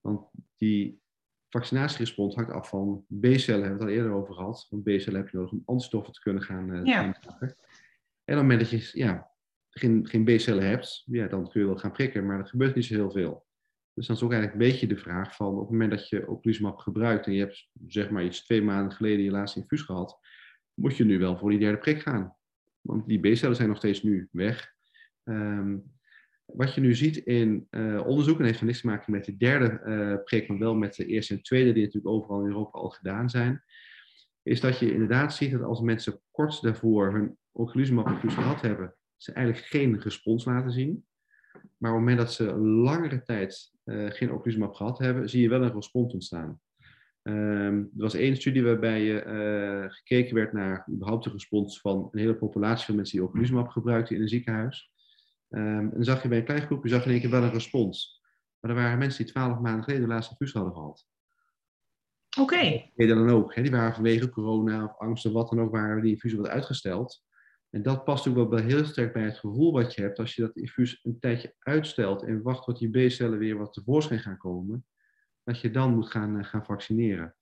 Want 0.00 0.30
die 0.56 1.00
vaccinatierespons 1.48 2.34
hangt 2.34 2.50
af 2.50 2.68
van 2.68 3.04
B-cellen, 3.20 3.62
hebben 3.62 3.68
we 3.68 3.68
het 3.68 3.82
al 3.82 3.88
eerder 3.88 4.12
over 4.12 4.34
gehad. 4.34 4.66
Want 4.70 4.82
B-cellen 4.82 5.20
heb 5.20 5.28
je 5.28 5.36
nodig 5.36 5.52
om 5.52 5.62
antistoffen 5.64 6.12
te 6.12 6.20
kunnen 6.20 6.42
gaan, 6.42 6.70
uh, 6.70 6.84
Ja. 6.84 7.02
maken. 7.02 7.38
En 7.38 7.48
op 7.48 7.56
het 8.24 8.36
moment 8.36 8.60
dat 8.60 8.70
je 8.70 8.90
ja, 8.92 9.30
geen, 9.70 10.06
geen 10.06 10.24
B-cellen 10.24 10.68
hebt, 10.68 11.02
ja, 11.06 11.26
dan 11.26 11.48
kun 11.50 11.60
je 11.60 11.66
wel 11.66 11.76
gaan 11.78 11.92
prikken, 11.92 12.26
maar 12.26 12.38
er 12.38 12.46
gebeurt 12.46 12.74
niet 12.74 12.84
zo 12.84 12.94
heel 12.94 13.10
veel. 13.10 13.46
Dus 13.94 14.06
dan 14.06 14.16
is 14.16 14.22
ook 14.22 14.32
eigenlijk 14.32 14.62
een 14.62 14.70
beetje 14.70 14.86
de 14.86 14.96
vraag 14.96 15.36
van 15.36 15.52
op 15.54 15.60
het 15.60 15.70
moment 15.70 15.90
dat 15.90 16.08
je 16.08 16.28
ocrelizumab 16.28 16.78
gebruikt 16.78 17.26
en 17.26 17.32
je 17.32 17.40
hebt 17.40 17.68
zeg 17.86 18.10
maar 18.10 18.24
iets 18.24 18.44
twee 18.44 18.62
maanden 18.62 18.92
geleden 18.92 19.24
je 19.24 19.30
laatste 19.30 19.60
infuus 19.60 19.82
gehad, 19.82 20.18
moet 20.74 20.96
je 20.96 21.04
nu 21.04 21.18
wel 21.18 21.36
voor 21.38 21.50
die 21.50 21.58
derde 21.58 21.78
prik 21.78 22.00
gaan. 22.00 22.36
Want 22.82 23.06
die 23.06 23.20
B-cellen 23.20 23.56
zijn 23.56 23.68
nog 23.68 23.76
steeds 23.76 24.02
nu 24.02 24.28
weg. 24.30 24.72
Ehm, 25.24 25.78
wat 26.44 26.74
je 26.74 26.80
nu 26.80 26.94
ziet 26.94 27.16
in 27.16 27.66
eh 27.70 28.06
onderzoeken, 28.06 28.44
heeft 28.44 28.62
niks 28.62 28.80
te 28.80 28.86
maken 28.86 29.12
met 29.12 29.24
de 29.24 29.36
derde 29.36 30.20
prik, 30.24 30.48
maar 30.48 30.58
wel 30.58 30.74
met 30.74 30.94
de 30.94 31.06
eerste 31.06 31.34
en 31.34 31.42
tweede, 31.42 31.72
die 31.72 31.84
natuurlijk 31.84 32.14
overal 32.14 32.40
in 32.40 32.46
Europa 32.46 32.78
al 32.78 32.90
gedaan 32.90 33.30
zijn, 33.30 33.64
is 34.42 34.60
dat 34.60 34.78
je 34.78 34.92
inderdaad 34.92 35.34
ziet 35.34 35.50
dat 35.50 35.62
als 35.62 35.80
mensen 35.80 36.20
kort 36.30 36.62
daarvoor 36.62 37.12
hun 37.12 37.36
ocrelizumab 37.52 38.06
gehad 38.06 38.60
hebben, 38.60 38.94
ze 39.16 39.32
eigenlijk 39.32 39.66
geen 39.66 40.00
respons 40.00 40.44
laten 40.44 40.72
zien. 40.72 41.06
Maar 41.52 41.90
op 41.90 41.98
het 41.98 42.06
moment 42.06 42.18
dat 42.18 42.32
ze 42.32 42.54
langere 42.56 43.22
tijd 43.22 43.72
eh, 43.84 44.10
geen 44.10 44.32
ocrelizumab 44.32 44.74
gehad 44.74 44.98
hebben, 44.98 45.28
zie 45.28 45.42
je 45.42 45.48
wel 45.48 45.62
een 45.62 45.72
respons 45.72 46.12
ontstaan. 46.12 46.60
Ehm, 47.22 47.76
er 47.76 47.88
was 47.92 48.14
één 48.14 48.36
studie 48.36 48.62
waarbij 48.62 49.02
je, 49.02 49.20
eh, 49.20 49.90
gekeken 49.90 50.34
werd 50.34 50.52
naar 50.52 50.86
überhaupt 50.92 51.24
de 51.24 51.30
respons 51.30 51.80
van 51.80 52.08
een 52.12 52.18
hele 52.18 52.36
populatie 52.36 52.86
van 52.86 52.94
mensen 52.94 53.18
die 53.18 53.26
ocrelizumab 53.26 53.68
gebruikten 53.68 54.16
in 54.16 54.22
een 54.22 54.28
ziekenhuis. 54.28 54.90
Ehm, 55.48 55.64
en 55.64 55.90
dan 55.90 56.04
zag 56.04 56.22
je 56.22 56.28
bij 56.28 56.38
een 56.38 56.44
klein 56.44 56.62
groepje 56.62 56.88
zag 56.88 57.00
je 57.00 57.06
in 57.06 57.12
één 57.12 57.20
keer 57.20 57.30
wel 57.30 57.42
een 57.42 57.52
respons. 57.52 58.20
Maar 58.60 58.70
er 58.70 58.76
waren 58.76 58.98
mensen 58.98 59.24
die 59.24 59.32
twaalf 59.32 59.60
maanden 59.60 59.82
geleden 59.84 60.06
de 60.06 60.12
laatste 60.12 60.30
infuus 60.30 60.52
hadden 60.52 60.72
gehad. 60.72 61.06
Oké, 62.40 62.90
Die 62.94 63.06
dan 63.06 63.30
ook. 63.30 63.54
Hè? 63.54 63.62
Die 63.62 63.70
waren 63.70 63.94
vanwege 63.94 64.30
corona 64.30 64.84
of 64.84 64.98
angst 64.98 65.26
of 65.26 65.32
wat 65.32 65.50
dan 65.50 65.60
ook, 65.60 65.70
waren 65.70 66.02
die 66.02 66.12
infusie 66.12 66.38
wat 66.38 66.48
uitgesteld. 66.48 67.24
En 67.70 67.82
dat 67.82 68.04
past 68.04 68.28
ook 68.28 68.50
wel 68.50 68.58
heel 68.58 68.84
sterk 68.84 69.12
bij 69.12 69.24
het 69.24 69.38
gevoel 69.38 69.72
wat 69.72 69.94
je 69.94 70.02
hebt 70.02 70.18
als 70.18 70.34
je 70.34 70.42
dat 70.42 70.56
infuus 70.56 71.00
een 71.02 71.18
tijdje 71.18 71.54
uitstelt 71.58 72.22
en 72.22 72.42
wacht 72.42 72.64
tot 72.64 72.78
die 72.78 73.06
B-cellen 73.06 73.38
weer 73.38 73.58
wat 73.58 73.72
tevoorschijn 73.72 74.20
gaan 74.20 74.36
komen, 74.36 74.86
dat 75.44 75.60
je 75.60 75.70
dan 75.70 75.94
moet 75.94 76.10
gaan, 76.10 76.38
eh, 76.38 76.44
gaan 76.44 76.64
vaccineren. 76.64 77.34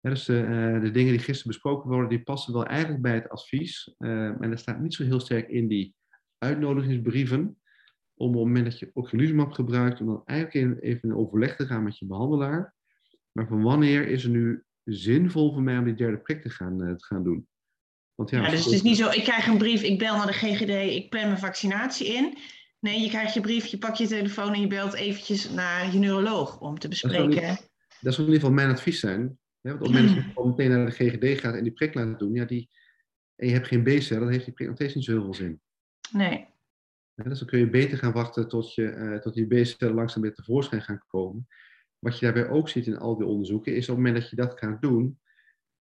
Dus 0.00 0.24
de, 0.24 0.40
eh, 0.40 0.80
de 0.80 0.90
dingen 0.90 1.12
die 1.12 1.20
gisteren 1.20 1.52
besproken 1.52 1.90
worden, 1.90 2.08
die 2.08 2.22
passen 2.22 2.52
wel 2.52 2.66
eigenlijk 2.66 3.02
bij 3.02 3.14
het 3.14 3.28
advies. 3.28 3.94
Eh, 3.98 4.26
en 4.26 4.50
er 4.50 4.58
staat 4.58 4.80
niet 4.80 4.94
zo 4.94 5.04
heel 5.04 5.20
sterk 5.20 5.48
in 5.48 5.68
die 5.68 5.94
uitnodigingsbrieven, 6.38 7.40
om 8.14 8.28
op 8.28 8.34
het 8.34 8.44
moment 8.44 8.64
dat 8.64 8.78
je 8.78 8.90
ocrelizumab 8.92 9.52
gebruikt, 9.52 10.00
om 10.00 10.06
dan 10.06 10.22
eigenlijk 10.24 10.82
even- 10.82 11.08
in 11.08 11.16
overleg 11.16 11.56
te 11.56 11.66
gaan 11.66 11.82
met 11.82 11.98
je 11.98 12.06
behandelaar. 12.06 12.74
Maar 13.32 13.46
van 13.46 13.62
wanneer 13.62 14.08
is 14.08 14.22
het 14.22 14.32
nu 14.32 14.64
zinvol 14.84 15.52
voor 15.52 15.62
mij 15.62 15.78
om 15.78 15.84
die 15.84 15.94
derde 15.94 16.18
prik 16.18 16.42
te 16.42 16.50
gaan, 16.50 16.82
eh, 16.82 16.94
te 16.94 17.04
gaan 17.04 17.22
doen? 17.24 17.48
Want 18.14 18.30
ja, 18.30 18.50
dus 18.50 18.64
het 18.64 18.74
is 18.74 18.82
niet 18.82 18.96
zo, 18.96 19.10
ik 19.10 19.22
krijg 19.22 19.46
een 19.46 19.58
brief, 19.58 19.82
ik 19.82 19.98
bel 19.98 20.16
naar 20.16 20.26
de 20.26 20.32
GGD, 20.32 20.94
ik 20.94 21.10
plan 21.10 21.26
mijn 21.26 21.38
vaccinatie 21.38 22.06
in. 22.06 22.38
Nee, 22.78 23.00
je 23.00 23.08
krijgt 23.08 23.34
je 23.34 23.40
brief, 23.40 23.66
je 23.66 23.78
pakt 23.78 23.98
je 23.98 24.06
telefoon 24.06 24.54
en 24.54 24.60
je 24.60 24.66
belt 24.66 24.94
eventjes 24.94 25.50
naar 25.50 25.92
je 25.92 25.98
neuroloog 25.98 26.60
om 26.60 26.78
te 26.78 26.88
bespreken. 26.88 27.58
Dat 28.00 28.14
zou 28.14 28.26
in 28.26 28.32
ieder 28.32 28.40
geval 28.40 28.50
mijn 28.50 28.70
advies 28.70 29.00
zijn. 29.00 29.38
Hè? 29.60 29.70
Want 29.70 29.80
op 29.80 29.86
het 29.86 29.94
moment 29.94 30.14
dat 30.14 30.24
je 30.24 30.30
gewoon 30.32 30.48
meteen 30.48 30.70
naar 30.70 30.86
de 30.86 30.92
GGD 30.92 31.40
gaat 31.40 31.54
en 31.54 31.62
die 31.62 31.72
prik 31.72 31.94
laat 31.94 32.18
doen, 32.18 32.34
ja, 32.34 32.44
die, 32.44 32.70
en 33.36 33.46
je 33.46 33.52
hebt 33.52 33.66
geen 33.66 33.82
B-cel, 33.82 34.18
dan 34.18 34.30
heeft 34.30 34.44
die 34.44 34.54
prik 34.54 34.66
nog 34.66 34.76
steeds 34.76 34.94
niet 34.94 35.04
zo 35.04 35.12
heel 35.12 35.22
veel 35.22 35.34
zin. 35.34 35.60
Nee, 36.10 36.46
Dus 37.14 37.38
dan 37.38 37.48
kun 37.48 37.58
je 37.58 37.70
beter 37.70 37.98
gaan 37.98 38.12
wachten 38.12 38.48
tot, 38.48 38.74
je, 38.74 38.88
eh, 38.88 39.18
tot 39.18 39.34
die 39.34 39.46
B-cellen 39.46 39.94
langzaam 39.94 40.22
weer 40.22 40.34
tevoorschijn 40.34 40.82
gaan 40.82 41.02
komen. 41.06 41.48
Wat 41.98 42.18
je 42.18 42.24
daarbij 42.24 42.48
ook 42.48 42.68
ziet 42.68 42.86
in 42.86 42.98
al 42.98 43.16
die 43.16 43.26
onderzoeken, 43.26 43.76
is 43.76 43.88
op 43.88 43.96
het 43.96 44.04
moment 44.04 44.22
dat 44.22 44.30
je 44.30 44.36
dat 44.36 44.58
gaat 44.58 44.82
doen, 44.82 45.18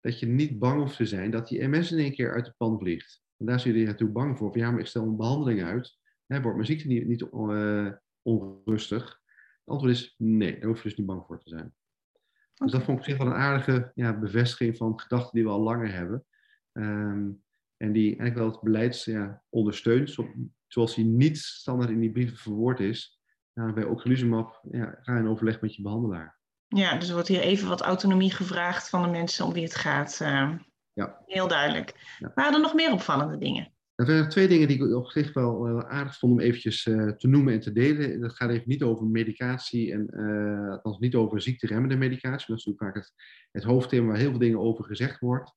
dat 0.00 0.18
je 0.18 0.26
niet 0.26 0.58
bang 0.58 0.80
hoeft 0.80 0.96
te 0.96 1.06
zijn 1.06 1.30
dat 1.30 1.48
die 1.48 1.68
MS 1.68 1.92
in 1.92 1.98
één 1.98 2.12
keer 2.12 2.32
uit 2.32 2.44
de 2.44 2.54
pan 2.56 2.78
vliegt. 2.78 3.22
En 3.36 3.46
daar 3.46 3.60
zit 3.60 3.74
je 3.74 3.84
natuurlijk 3.84 4.12
bang 4.12 4.38
voor. 4.38 4.52
Van, 4.52 4.60
ja, 4.60 4.70
maar 4.70 4.80
ik 4.80 4.86
stel 4.86 5.02
een 5.02 5.16
behandeling 5.16 5.62
uit. 5.62 5.98
Hè, 6.32 6.40
wordt 6.40 6.56
mijn 6.56 6.68
ziekte 6.68 6.86
niet, 6.86 7.06
niet 7.06 7.22
eh, 7.30 7.88
onrustig? 8.22 9.02
Het 9.04 9.74
antwoord 9.74 9.92
is 9.92 10.14
nee, 10.18 10.58
daar 10.58 10.68
hoef 10.68 10.82
je 10.82 10.88
dus 10.88 10.98
niet 10.98 11.06
bang 11.06 11.24
voor 11.26 11.38
te 11.38 11.48
zijn. 11.48 11.74
Dus 12.54 12.72
dat 12.72 12.82
vond 12.82 12.88
ik 12.98 13.04
op 13.04 13.10
zich 13.10 13.18
wel 13.18 13.26
een 13.26 13.32
aardige 13.40 13.92
ja, 13.94 14.18
bevestiging 14.18 14.76
van 14.76 15.00
gedachten 15.00 15.30
die 15.34 15.44
we 15.44 15.50
al 15.50 15.60
langer 15.60 15.92
hebben. 15.92 16.24
Ehm, 16.72 17.30
en 17.76 17.92
die 17.92 18.06
eigenlijk 18.06 18.34
wel 18.34 18.46
het 18.50 18.60
beleid 18.60 19.02
ja, 19.02 19.42
ondersteunt, 19.48 20.10
zo- 20.10 20.34
zoals 20.66 20.94
die 20.94 21.04
niet 21.04 21.38
standaard 21.38 21.90
in 21.90 22.00
die 22.00 22.10
brieven 22.12 22.36
verwoord 22.36 22.80
is. 22.80 23.20
Nou, 23.54 23.72
bij 23.72 23.84
ocrelizumab 23.84 24.60
ja, 24.70 24.98
ga 25.02 25.16
in 25.18 25.28
overleg 25.28 25.60
met 25.60 25.74
je 25.76 25.82
behandelaar. 25.82 26.38
ja, 26.68 26.96
dus 26.98 27.08
er 27.08 27.14
wordt 27.14 27.28
hier 27.28 27.40
even 27.40 27.68
wat 27.68 27.80
autonomie 27.80 28.30
gevraagd 28.30 28.88
van 28.88 29.02
de 29.02 29.08
mensen 29.08 29.44
om 29.46 29.52
wie 29.52 29.62
het 29.62 29.74
gaat. 29.74 30.20
eh, 30.20 30.52
Ja. 30.92 31.22
Heel 31.26 31.48
duidelijk. 31.48 32.16
Ja. 32.18 32.32
Waren 32.34 32.54
er 32.54 32.60
nog 32.60 32.74
meer 32.74 32.92
opvallende 32.92 33.38
dingen? 33.38 33.71
Er 33.94 34.06
waren 34.06 34.28
twee 34.28 34.48
dingen 34.48 34.68
die 34.68 34.76
ik 34.76 34.94
op 34.94 35.10
zich 35.10 35.32
wel 35.32 35.66
eh, 35.66 35.78
aardig 35.78 36.18
vond 36.18 36.32
om 36.32 36.40
eventjes 36.40 36.86
eh, 36.86 37.08
te 37.08 37.28
noemen 37.28 37.52
en 37.52 37.60
te 37.60 37.72
delen. 37.72 38.20
Dat 38.20 38.36
gaat 38.36 38.50
even 38.50 38.68
niet 38.68 38.82
over 38.82 39.06
medicatie 39.06 39.92
en 39.92 40.08
uh, 40.10 40.70
althans 40.70 40.98
niet 40.98 41.14
over 41.14 41.42
ziekteremmende 41.42 41.96
medicatie. 41.96 42.46
Dat 42.46 42.58
is 42.58 42.64
natuurlijk 42.64 42.96
vaak 42.96 43.12
het, 43.50 43.64
hoofdthema 43.64 44.06
waar 44.06 44.16
heel 44.16 44.30
veel 44.30 44.38
dingen 44.38 44.58
over 44.58 44.84
gezegd 44.84 45.20
wordt. 45.20 45.52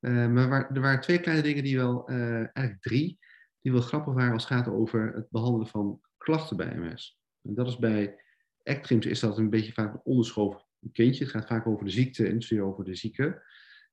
Maar 0.00 0.70
er 0.70 0.80
waren 0.80 1.00
twee 1.00 1.20
kleine 1.20 1.42
dingen 1.42 1.62
die 1.62 1.76
wel, 1.76 2.10
uh, 2.10 2.34
eigenlijk 2.34 2.80
drie, 2.80 3.18
die 3.60 3.72
wel 3.72 3.80
grappig 3.80 4.14
waren 4.14 4.32
als 4.32 4.48
het 4.48 4.52
gaat 4.52 4.68
over 4.68 5.12
het 5.14 5.30
behandelen 5.30 5.66
van 5.66 6.00
klachten 6.16 6.56
bij 6.56 6.74
MS. 6.76 7.18
En 7.42 7.54
dat 7.54 7.66
is 7.66 7.78
bij 7.78 8.16
ECTRIMS 8.62 9.06
is 9.06 9.20
dat 9.20 9.38
een 9.38 9.50
beetje 9.50 9.72
vaak 9.72 9.94
een 9.94 10.00
onderschoven 10.04 10.60
kindje. 10.92 11.24
Het 11.24 11.32
gaat 11.32 11.46
vaak 11.46 11.66
over 11.66 11.84
de 11.84 11.90
ziekte 11.90 12.26
en 12.26 12.62
over 12.62 12.84
de 12.84 12.94
zieke. 12.94 13.42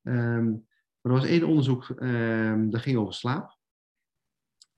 Um, 0.03 0.67
maar 1.01 1.13
er 1.13 1.19
was 1.19 1.29
één 1.29 1.43
onderzoek 1.43 1.89
um, 1.99 2.69
dat 2.69 2.81
ging 2.81 2.97
over 2.97 3.13
slaap. 3.13 3.54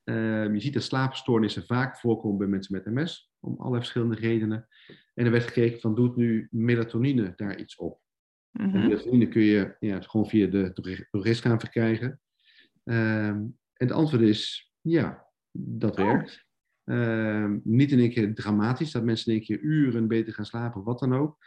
Uh, 0.10 0.54
je 0.54 0.60
ziet 0.60 0.74
dat 0.74 0.84
slaapstoornissen 0.84 1.66
vaak 1.66 1.98
voorkomen 1.98 2.38
bij 2.38 2.48
mensen 2.48 2.74
met 2.74 2.86
MS, 2.86 3.32
om 3.40 3.56
allerlei 3.58 3.80
verschillende 3.80 4.16
redenen. 4.16 4.68
En 5.14 5.26
er 5.26 5.32
werd 5.32 5.44
gekeken 5.44 5.80
van, 5.80 5.96
doet 5.96 6.16
nu 6.16 6.48
melatonine 6.52 7.34
daar 7.36 7.60
iets 7.60 7.76
op? 7.76 8.02
Mm 8.52 8.66
-hmm. 8.66 8.76
En 8.76 8.88
melatonine 8.88 9.28
kun 9.28 9.42
je 9.42 9.76
ja, 9.80 10.02
gewoon 10.02 10.28
via 10.28 10.48
de 10.48 10.74
drogist 11.10 11.42
gaan 11.42 11.60
verkrijgen. 11.60 12.20
Um, 12.84 13.58
en 13.74 13.88
het 13.88 13.92
antwoord 13.92 14.22
is, 14.22 14.72
ja, 14.82 15.28
dat 15.52 16.00
oh. 16.00 16.06
werkt. 16.06 16.46
Um, 16.84 17.62
niet 17.64 17.92
in 17.92 18.00
één 18.00 18.10
keer 18.10 18.36
dramatisch, 18.36 18.92
dat 18.92 19.04
mensen 19.04 19.32
in 19.32 19.38
één 19.38 19.48
keer 19.48 19.60
uren 19.60 20.08
beter 20.08 20.34
gaan 20.34 20.46
slapen 20.46 20.80
of 20.80 20.86
wat 20.86 21.00
dan 21.00 21.14
ook. 21.14 21.38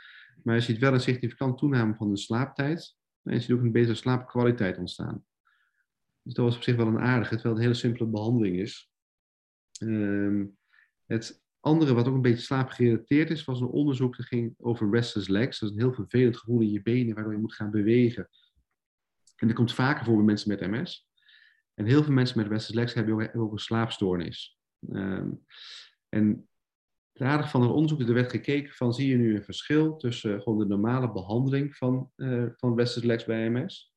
Maar 0.43 0.55
je 0.55 0.61
ziet 0.61 0.79
wel 0.79 0.93
een 0.93 1.01
significant 1.01 1.59
toename 1.59 1.95
van 1.95 2.11
de 2.11 2.19
slaaptijd. 2.19 2.97
En 3.23 3.35
je 3.35 3.41
ziet 3.41 3.53
ook 3.53 3.63
een 3.63 3.73
betere 3.73 3.95
slaapkwaliteit 3.95 4.79
ontstaan. 4.79 5.25
Dus 6.23 6.35
dat 6.35 6.45
was 6.45 6.57
op 6.57 6.63
zich 6.63 6.77
wel 6.77 6.87
een 6.87 6.99
aardige, 6.99 7.35
terwijl 7.35 7.55
het 7.55 7.65
een 7.65 7.71
hele 7.71 7.81
simpele 7.81 8.09
behandeling 8.09 8.57
is. 8.57 8.91
Um, 9.83 10.59
het 11.07 11.43
andere 11.61 11.95
wat 11.95 12.09
ook 12.09 12.15
een 12.15 12.23
beetje 12.23 12.45
slaapgerelateerd 12.45 13.31
is, 13.31 13.45
was 13.45 13.61
een 13.61 13.67
onderzoek 13.67 14.17
dat 14.17 14.27
ging 14.27 14.55
over 14.59 14.91
restless 14.91 15.29
legs. 15.29 15.59
Dat 15.59 15.69
is 15.69 15.75
een 15.75 15.83
heel 15.83 15.93
vervelend 15.95 16.37
gevoel 16.37 16.61
in 16.61 16.71
je 16.71 16.83
benen, 16.83 17.15
waardoor 17.15 17.33
je 17.33 17.39
moet 17.39 17.55
gaan 17.55 17.71
bewegen. 17.71 18.29
En 19.37 19.47
dat 19.47 19.57
komt 19.57 19.75
vaker 19.75 20.05
voor 20.05 20.17
bij 20.17 20.25
mensen 20.25 20.49
met 20.49 20.71
MS. 20.71 21.09
En 21.75 21.87
heel 21.87 22.03
veel 22.03 22.13
mensen 22.13 22.39
met 22.39 22.49
restless 22.49 22.79
legs 22.79 22.95
hebben 22.95 23.35
ook, 23.35 23.53
een 23.53 23.59
slaapstoornis. 23.59 24.59
Um, 24.89 25.45
en 26.09 26.49
het 27.13 27.23
aardige 27.23 27.51
van 27.51 27.63
het 27.63 27.71
onderzoek, 27.71 28.01
er 28.01 28.15
werd 28.15 28.31
gekeken 28.31 28.75
van, 28.75 28.95
zie 28.95 29.09
je 29.09 29.17
nu 29.17 29.35
een 29.35 29.45
verschil 29.45 29.97
tussen 29.97 30.43
gewoon 30.43 30.59
de 30.59 30.67
normale 30.67 31.13
behandeling 31.13 31.77
van, 31.77 32.13
uh, 32.17 32.47
van 32.57 32.77
restless 32.77 33.07
legs 33.07 33.25
bij 33.25 33.49
MS, 33.49 33.95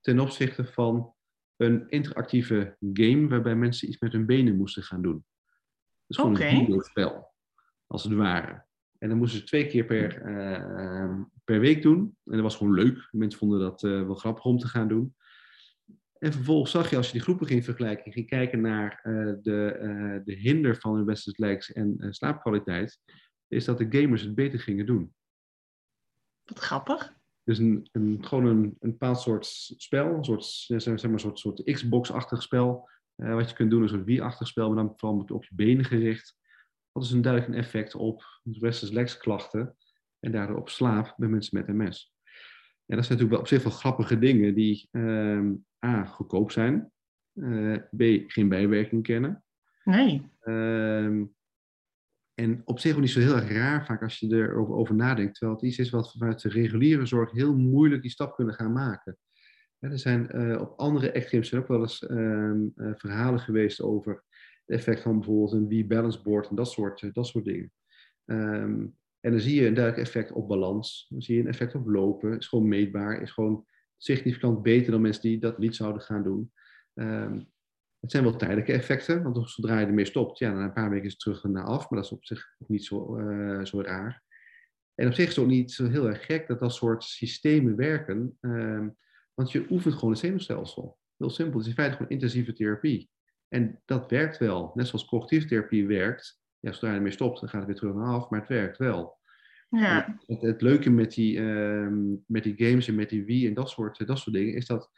ten 0.00 0.20
opzichte 0.20 0.64
van 0.64 1.14
een 1.60 1.88
interactieve 1.88 2.76
game 2.92 3.28
waarbij 3.28 3.54
mensen 3.54 3.88
iets 3.88 3.98
met 3.98 4.12
hun 4.12 4.26
benen 4.26 4.56
moesten 4.56 4.82
gaan 4.82 5.02
doen. 5.02 5.24
Dus 6.06 6.16
gewoon 6.16 6.34
okay. 6.34 6.50
een 6.50 6.58
videospel, 6.58 7.34
als 7.86 8.04
het 8.04 8.12
ware. 8.12 8.64
En 8.98 9.08
dan 9.08 9.18
moesten 9.18 9.38
ze 9.40 9.46
twee 9.46 9.66
keer 9.66 9.84
per, 9.84 10.26
uh, 10.26 11.20
per 11.44 11.60
week 11.60 11.82
doen. 11.82 12.16
En 12.24 12.32
dat 12.32 12.40
was 12.40 12.56
gewoon 12.56 12.74
leuk. 12.74 13.08
Mensen 13.10 13.38
vonden 13.38 13.60
dat 13.60 13.82
uh, 13.82 14.06
wel 14.06 14.14
grappig 14.14 14.44
om 14.44 14.58
te 14.58 14.68
gaan 14.68 14.88
doen. 14.88 15.14
En 16.18 16.32
vervolgens 16.32 16.70
zag 16.70 16.90
je, 16.90 16.96
als 16.96 17.06
je 17.06 17.12
die 17.12 17.22
groepen 17.22 17.46
ging 17.46 17.64
vergelijken, 17.64 18.12
ging 18.12 18.26
kijken 18.26 18.60
naar 18.60 19.00
uh, 19.02 19.34
de, 19.42 20.22
de 20.24 20.32
hinder 20.32 20.76
van 20.76 20.94
hun 20.94 21.16
legs 21.36 21.72
en 21.72 21.96
slaapkwaliteit, 22.10 23.00
is 23.48 23.64
dat 23.64 23.78
de 23.78 23.86
gamers 24.00 24.22
het 24.22 24.34
beter 24.34 24.60
gingen 24.60 24.86
doen. 24.86 25.14
Wat 26.44 26.58
grappig. 26.58 27.18
Dus 27.44 27.58
een, 27.58 27.88
een, 27.92 28.18
gewoon 28.26 28.46
een, 28.46 28.76
een 28.80 28.90
bepaald 28.90 29.20
soort 29.20 29.46
spel, 29.76 30.14
een 30.14 30.24
soort, 30.24 30.44
zeg 30.44 30.86
maar, 30.86 31.04
een 31.12 31.18
soort, 31.18 31.38
soort 31.38 31.62
Xbox-achtig 31.64 32.42
spel, 32.42 32.88
uh, 33.16 33.34
wat 33.34 33.48
je 33.48 33.54
kunt 33.54 33.70
doen, 33.70 33.82
een 33.82 33.88
soort 33.88 34.04
Wii-achtig 34.04 34.46
spel, 34.46 34.66
maar 34.66 34.84
dan 34.84 34.92
vooral 34.96 35.24
op 35.28 35.44
je 35.44 35.54
benen 35.54 35.84
gericht. 35.84 36.38
Dat 36.92 37.04
is 37.04 37.10
een 37.10 37.22
duidelijk 37.22 37.52
een 37.52 37.58
effect 37.58 37.94
op 37.94 38.24
restless 38.42 38.92
legs 38.92 39.16
klachten 39.16 39.76
en 40.20 40.32
daardoor 40.32 40.56
op 40.56 40.68
slaap 40.68 41.14
bij 41.16 41.28
mensen 41.28 41.58
met 41.58 41.76
MS. 41.76 42.14
En 42.86 42.96
dat 42.96 43.06
zijn 43.06 43.18
natuurlijk 43.18 43.30
wel 43.30 43.38
op 43.40 43.46
zich 43.46 43.62
wel 43.62 43.72
grappige 43.72 44.18
dingen 44.18 44.54
die 44.54 44.88
uh, 44.92 45.50
A, 45.86 46.04
goedkoop 46.04 46.50
zijn, 46.50 46.92
uh, 47.34 47.76
B, 47.76 48.02
geen 48.30 48.48
bijwerking 48.48 49.02
kennen. 49.02 49.44
Nee. 49.84 50.30
Uh, 50.42 51.22
En 52.40 52.62
op 52.64 52.78
zich 52.78 52.94
ook 52.94 53.00
niet 53.00 53.10
zo 53.10 53.20
heel 53.20 53.36
erg 53.36 53.52
raar 53.52 53.86
vaak 53.86 54.02
als 54.02 54.18
je 54.18 54.34
erover 54.34 54.74
over 54.74 54.94
nadenkt. 54.94 55.34
Terwijl 55.34 55.58
het 55.58 55.68
iets 55.68 55.78
is 55.78 55.90
wat 55.90 56.12
vanuit 56.12 56.42
de 56.42 56.48
reguliere 56.48 57.06
zorg 57.06 57.32
heel 57.32 57.56
moeilijk 57.56 58.02
die 58.02 58.10
stap 58.10 58.34
kunnen 58.34 58.54
gaan 58.54 58.72
maken. 58.72 59.18
er 59.78 59.98
zijn 59.98 60.28
uh, 60.34 60.60
op 60.60 60.78
andere 60.78 61.10
extremes 61.10 61.54
ook 61.54 61.68
wel 61.68 61.80
eens 61.80 62.02
uh, 62.02 62.52
uh, 62.76 62.90
verhalen 62.94 63.40
geweest 63.40 63.80
over 63.80 64.12
het 64.66 64.78
effect 64.78 65.00
van 65.00 65.16
bijvoorbeeld 65.16 65.52
een 65.52 65.84
B-balance 65.84 66.22
board 66.22 66.48
en 66.48 66.56
dat 66.56 66.70
soort, 66.70 67.14
dat 67.14 67.26
soort 67.26 67.44
dingen. 67.44 67.72
Um, 68.24 68.98
en 69.20 69.30
dan 69.30 69.40
zie 69.40 69.60
je 69.60 69.66
een 69.66 69.74
duidelijk 69.74 70.06
effect 70.06 70.32
op 70.32 70.48
balans. 70.48 71.06
Dan 71.08 71.22
zie 71.22 71.34
je 71.34 71.40
een 71.40 71.48
effect 71.48 71.74
op 71.74 71.86
lopen. 71.86 72.38
Is 72.38 72.48
gewoon 72.48 72.68
meetbaar. 72.68 73.22
Is 73.22 73.30
gewoon 73.30 73.66
significant 73.96 74.62
beter 74.62 74.90
dan 74.90 75.00
mensen 75.00 75.22
die 75.22 75.38
dat 75.38 75.58
niet 75.58 75.76
zouden 75.76 76.02
gaan 76.02 76.22
doen. 76.22 76.52
Um, 76.94 77.48
het 78.00 78.10
zijn 78.10 78.22
wel 78.24 78.36
tijdelijke 78.36 78.72
effecten, 78.72 79.22
want 79.22 79.50
zodra 79.50 79.78
je 79.78 79.86
ermee 79.86 80.04
stopt, 80.04 80.38
ja, 80.38 80.52
na 80.52 80.64
een 80.64 80.72
paar 80.72 80.90
weken 80.90 81.06
is 81.06 81.12
het 81.12 81.20
terug 81.20 81.44
naar 81.44 81.64
af, 81.64 81.90
maar 81.90 81.98
dat 81.98 82.10
is 82.10 82.16
op 82.16 82.24
zich 82.24 82.54
ook 82.58 82.68
niet 82.68 82.84
zo, 82.84 83.18
uh, 83.18 83.64
zo 83.64 83.80
raar. 83.80 84.22
En 84.94 85.06
op 85.06 85.12
zich 85.12 85.28
is 85.28 85.36
het 85.36 85.44
ook 85.44 85.50
niet 85.50 85.72
zo 85.72 85.88
heel 85.88 86.08
erg 86.08 86.24
gek 86.24 86.46
dat 86.46 86.58
dat 86.58 86.74
soort 86.74 87.04
systemen 87.04 87.76
werken, 87.76 88.38
um, 88.40 88.96
want 89.34 89.52
je 89.52 89.66
oefent 89.70 89.94
gewoon 89.94 90.10
het 90.10 90.18
zenuwstelsel. 90.18 90.98
Heel 91.16 91.30
simpel, 91.30 91.58
het 91.58 91.62
is 91.62 91.68
in 91.68 91.78
feite 91.78 91.96
gewoon 91.96 92.10
intensieve 92.10 92.52
therapie. 92.52 93.10
En 93.48 93.82
dat 93.84 94.10
werkt 94.10 94.38
wel, 94.38 94.72
net 94.74 94.86
zoals 94.86 95.04
cognitieve 95.04 95.46
therapie 95.46 95.86
werkt. 95.86 96.40
Ja, 96.58 96.72
zodra 96.72 96.90
je 96.90 96.96
ermee 96.96 97.12
stopt, 97.12 97.40
dan 97.40 97.48
gaat 97.48 97.58
het 97.58 97.68
weer 97.68 97.78
terug 97.78 97.94
naar 97.94 98.14
af, 98.14 98.30
maar 98.30 98.40
het 98.40 98.48
werkt 98.48 98.78
wel. 98.78 99.18
Ja. 99.68 100.18
Het, 100.26 100.40
het, 100.40 100.62
leuke 100.62 100.90
met 100.90 101.14
die, 101.14 101.40
um, 101.40 102.24
met 102.26 102.42
die 102.42 102.54
games 102.56 102.88
en 102.88 102.94
met 102.94 103.08
die 103.08 103.24
Wii 103.24 103.46
en 103.46 103.54
dat 103.54 103.70
soort, 103.70 104.06
dat 104.06 104.18
soort 104.18 104.36
dingen, 104.36 104.54
is 104.54 104.66
dat 104.66 104.90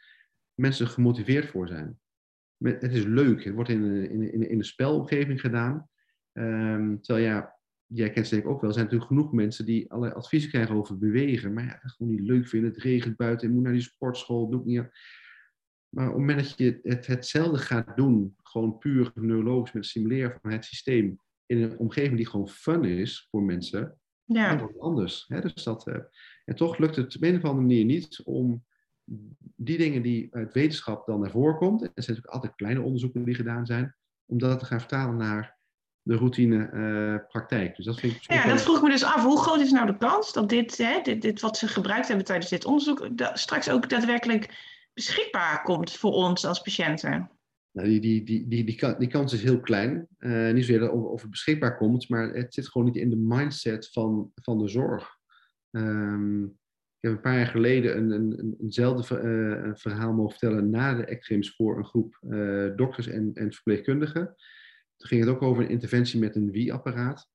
mensen 0.53 0.87
gemotiveerd 0.87 1.49
voor 1.49 1.67
zijn 1.67 2.01
het 2.63 2.93
is 2.93 3.03
leuk. 3.03 3.43
Het 3.43 3.53
wordt 3.53 3.69
in, 3.69 4.09
in, 4.09 4.33
in, 4.33 4.49
in 4.49 4.57
de 4.57 4.63
spelomgeving 4.63 5.41
gedaan. 5.41 5.89
Um, 6.33 7.01
terwijl 7.01 7.25
ja, 7.25 7.55
jij 7.85 8.09
kent 8.09 8.31
ik 8.31 8.47
ook 8.47 8.61
wel, 8.61 8.69
er 8.69 8.75
zijn 8.75 8.85
natuurlijk 8.85 9.11
genoeg 9.11 9.33
mensen 9.33 9.65
die 9.65 9.91
allerlei 9.91 10.15
adviezen 10.15 10.49
krijgen 10.49 10.75
over 10.75 10.97
bewegen. 10.97 11.53
Maar 11.53 11.63
ja, 11.63 11.79
dat 11.81 11.91
gewoon 11.91 12.11
niet 12.11 12.27
leuk 12.27 12.47
vinden. 12.47 12.69
Het 12.69 12.81
regent 12.81 13.15
buiten, 13.15 13.47
je 13.47 13.53
moet 13.53 13.63
naar 13.63 13.73
die 13.73 13.81
sportschool, 13.81 14.49
doe 14.49 14.59
ik 14.59 14.65
niet. 14.65 14.81
Maar 15.89 16.07
op 16.07 16.11
het 16.11 16.19
moment 16.19 16.39
dat 16.39 16.57
je 16.57 16.79
het, 16.83 17.07
hetzelfde 17.07 17.57
gaat 17.57 17.97
doen, 17.97 18.35
gewoon 18.43 18.77
puur 18.77 19.11
neurologisch 19.15 19.73
met 19.73 19.83
het 19.83 19.91
simuleren 19.91 20.39
van 20.41 20.51
het 20.51 20.65
systeem, 20.65 21.19
in 21.45 21.61
een 21.61 21.77
omgeving 21.77 22.17
die 22.17 22.27
gewoon 22.27 22.49
fun 22.49 22.83
is 22.83 23.27
voor 23.31 23.43
mensen, 23.43 23.99
ja. 24.23 24.49
dan 24.49 24.57
wordt 24.57 24.73
het 24.73 24.83
anders. 24.83 25.25
Hè? 25.27 25.41
Dus 25.41 25.63
dat, 25.63 25.87
uh, 25.87 25.95
en 26.45 26.55
toch 26.55 26.77
lukt 26.77 26.95
het 26.95 27.15
op 27.15 27.23
een 27.23 27.35
of 27.35 27.43
andere 27.43 27.67
manier 27.67 27.85
niet 27.85 28.21
om 28.23 28.63
die 29.55 29.77
dingen 29.77 30.01
die 30.01 30.27
uit 30.31 30.53
wetenschap 30.53 31.05
dan 31.05 31.19
naar 31.19 31.31
voren 31.31 31.55
komt, 31.55 31.81
en 31.81 31.91
er 31.93 32.03
zijn 32.03 32.15
natuurlijk 32.15 32.33
altijd 32.33 32.55
kleine 32.55 32.81
onderzoeken 32.81 33.23
die 33.23 33.35
gedaan 33.35 33.65
zijn, 33.65 33.95
om 34.25 34.37
dat 34.37 34.59
te 34.59 34.65
gaan 34.65 34.79
vertalen 34.79 35.17
naar 35.17 35.57
de 36.01 36.15
routine 36.15 36.69
uh, 36.73 37.27
praktijk. 37.27 37.75
Dus 37.75 37.85
dat 37.85 37.99
vind 37.99 38.15
ik 38.15 38.31
ja, 38.31 38.47
dat 38.47 38.61
vroeg 38.61 38.81
me 38.81 38.89
dus 38.89 39.03
af. 39.03 39.23
Hoe 39.23 39.39
groot 39.39 39.59
is 39.59 39.71
nou 39.71 39.85
de 39.85 39.97
kans 39.97 40.33
dat 40.33 40.49
dit, 40.49 40.77
hè, 40.77 41.01
dit, 41.03 41.21
dit 41.21 41.41
wat 41.41 41.57
ze 41.57 41.67
gebruikt 41.67 42.07
hebben 42.07 42.25
tijdens 42.25 42.49
dit 42.49 42.65
onderzoek, 42.65 43.17
dat 43.17 43.39
straks 43.39 43.69
ook 43.69 43.89
daadwerkelijk 43.89 44.71
beschikbaar 44.93 45.63
komt 45.63 45.91
voor 45.91 46.11
ons 46.11 46.45
als 46.45 46.61
patiënten? 46.61 47.31
Nou, 47.71 47.87
die, 47.87 47.99
die, 47.99 48.23
die, 48.23 48.47
die, 48.47 48.63
die, 48.63 48.95
die 48.97 49.07
kans 49.07 49.33
is 49.33 49.43
heel 49.43 49.59
klein. 49.59 50.07
Uh, 50.19 50.53
niet 50.53 50.65
zozeer 50.65 50.91
of, 50.91 51.03
of 51.03 51.21
het 51.21 51.29
beschikbaar 51.29 51.77
komt, 51.77 52.09
maar 52.09 52.33
het 52.33 52.53
zit 52.53 52.69
gewoon 52.69 52.87
niet 52.87 52.95
in 52.95 53.09
de 53.09 53.15
mindset 53.15 53.91
van, 53.91 54.31
van 54.35 54.59
de 54.59 54.67
zorg. 54.67 55.17
Um, 55.71 56.57
ik 57.03 57.09
heb 57.09 57.17
een 57.17 57.23
paar 57.31 57.37
jaar 57.37 57.47
geleden 57.47 57.97
een, 57.97 58.11
een, 58.11 58.55
eenzelfde 58.61 59.21
uh, 59.21 59.71
verhaal 59.75 60.13
mogen 60.13 60.31
vertellen 60.31 60.69
na 60.69 60.93
de 60.93 61.05
ECRIMS 61.05 61.55
voor 61.55 61.77
een 61.77 61.85
groep 61.85 62.19
uh, 62.21 62.75
dokters 62.75 63.07
en, 63.07 63.31
en 63.33 63.53
verpleegkundigen. 63.53 64.25
Toen 64.95 65.07
ging 65.07 65.21
het 65.21 65.29
ook 65.29 65.41
over 65.41 65.63
een 65.63 65.69
interventie 65.69 66.19
met 66.19 66.35
een 66.35 66.51
Wii-apparaat. 66.51 67.29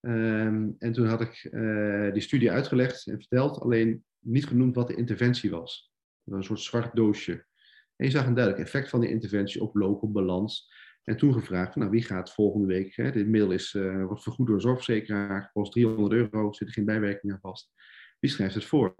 Um, 0.00 0.76
en 0.78 0.92
toen 0.92 1.06
had 1.06 1.20
ik 1.20 1.48
uh, 1.50 2.12
die 2.12 2.22
studie 2.22 2.50
uitgelegd 2.50 3.06
en 3.06 3.18
verteld, 3.18 3.60
alleen 3.60 4.04
niet 4.18 4.46
genoemd 4.46 4.74
wat 4.74 4.88
de 4.88 4.96
interventie 4.96 5.50
was. 5.50 5.92
Een 6.24 6.44
soort 6.44 6.60
zwart 6.60 6.96
doosje. 6.96 7.46
En 7.96 8.06
je 8.06 8.10
zag 8.10 8.26
een 8.26 8.34
duidelijk 8.34 8.64
effect 8.64 8.88
van 8.88 9.00
die 9.00 9.10
interventie 9.10 9.62
op 9.62 9.74
local 9.74 10.10
balans. 10.10 10.72
En 11.04 11.16
toen 11.16 11.32
gevraagd, 11.32 11.76
nou, 11.76 11.90
wie 11.90 12.02
gaat 12.02 12.34
volgende 12.34 12.66
week, 12.66 12.96
hè, 12.96 13.10
dit 13.10 13.26
middel 13.26 13.50
is, 13.50 13.72
wordt 14.06 14.22
vergoed 14.22 14.46
door 14.46 14.54
een 14.54 14.62
zorgverzekeraar, 14.62 15.50
kost 15.52 15.72
300 15.72 16.12
euro, 16.12 16.52
zit 16.52 16.68
er 16.68 16.74
geen 16.74 16.84
bijwerking 16.84 17.32
aan 17.32 17.40
vast. 17.40 17.70
Wie 18.18 18.30
schrijft 18.30 18.54
het 18.54 18.64
voor? 18.64 18.94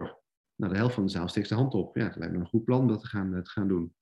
Nou, 0.55 0.73
de 0.73 0.77
helft 0.77 0.93
van 0.93 1.05
de 1.05 1.11
zaal 1.11 1.27
steekt 1.27 1.49
de 1.49 1.55
hand 1.55 1.73
op. 1.73 1.95
Ja, 1.95 2.03
het 2.03 2.15
lijkt 2.15 2.33
me 2.33 2.39
een 2.39 2.45
goed 2.45 2.63
plan 2.63 2.87
dat 2.87 2.99
te 2.99 3.07
gaan, 3.07 3.35
eh, 3.35 3.41
gaan 3.43 3.67
doen. 3.67 3.95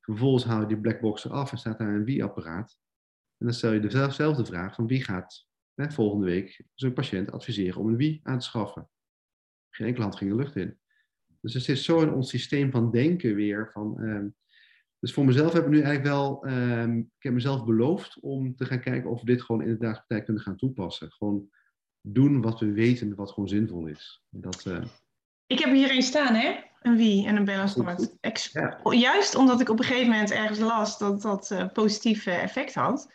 Vervolgens 0.00 0.44
haal 0.44 0.60
je 0.60 0.66
die 0.66 0.80
blackbox 0.80 1.24
eraf 1.24 1.52
en 1.52 1.58
staat 1.58 1.78
daar 1.78 1.94
een 1.94 2.04
wie-apparaat. 2.04 2.78
En 3.36 3.46
dan 3.46 3.54
stel 3.54 3.72
je 3.72 3.80
dezelfde 3.80 4.44
vraag 4.44 4.74
van 4.74 4.86
wie 4.86 5.04
gaat 5.04 5.48
hè, 5.74 5.90
volgende 5.90 6.26
week 6.26 6.64
zo'n 6.74 6.92
patiënt 6.92 7.30
adviseren 7.30 7.80
om 7.80 7.88
een 7.88 7.96
wie 7.96 8.20
aan 8.22 8.38
te 8.38 8.44
schaffen. 8.44 8.88
Geen 9.70 9.86
enkele 9.86 10.04
hand 10.04 10.16
ging 10.16 10.30
de 10.30 10.36
lucht 10.36 10.56
in. 10.56 10.78
Dus 11.40 11.54
er 11.54 11.60
zit 11.60 11.78
zo 11.78 12.00
in 12.00 12.12
ons 12.12 12.28
systeem 12.28 12.70
van 12.70 12.90
denken 12.90 13.34
weer. 13.34 13.70
Van, 13.72 13.96
uh, 14.00 14.24
dus 14.98 15.12
voor 15.12 15.24
mezelf 15.24 15.52
heb 15.52 15.62
ik 15.62 15.70
nu 15.70 15.80
eigenlijk 15.80 16.06
wel, 16.06 16.46
uh, 16.46 16.96
ik 16.96 17.22
heb 17.22 17.32
mezelf 17.32 17.64
beloofd 17.64 18.20
om 18.20 18.56
te 18.56 18.64
gaan 18.64 18.80
kijken 18.80 19.10
of 19.10 19.20
we 19.20 19.26
dit 19.26 19.42
gewoon 19.42 19.62
in 19.62 19.68
de 19.68 19.72
dagelijkse 19.72 20.06
praktijk 20.06 20.24
kunnen 20.24 20.42
gaan 20.42 20.56
toepassen. 20.56 21.12
Gewoon 21.12 21.48
doen 22.00 22.40
wat 22.40 22.60
we 22.60 22.72
weten 22.72 23.14
wat 23.14 23.30
gewoon 23.30 23.48
zinvol 23.48 23.86
is. 23.86 24.22
Dat, 24.30 24.64
uh... 24.68 24.82
Ik 25.46 25.58
heb 25.58 25.72
hier 25.72 25.90
een 25.90 26.02
staan, 26.02 26.34
hè? 26.34 26.56
Een 26.82 26.96
wie 26.96 27.26
en 27.26 27.36
een 27.36 27.44
balance 27.44 28.10
Ja. 28.52 28.80
Juist 28.90 29.34
omdat 29.34 29.60
ik 29.60 29.68
op 29.68 29.78
een 29.78 29.84
gegeven 29.84 30.10
moment 30.10 30.30
ergens 30.30 30.58
las 30.58 30.98
dat 30.98 31.22
dat 31.22 31.50
uh, 31.50 31.66
positieve 31.72 32.30
effect 32.30 32.74
had. 32.74 33.12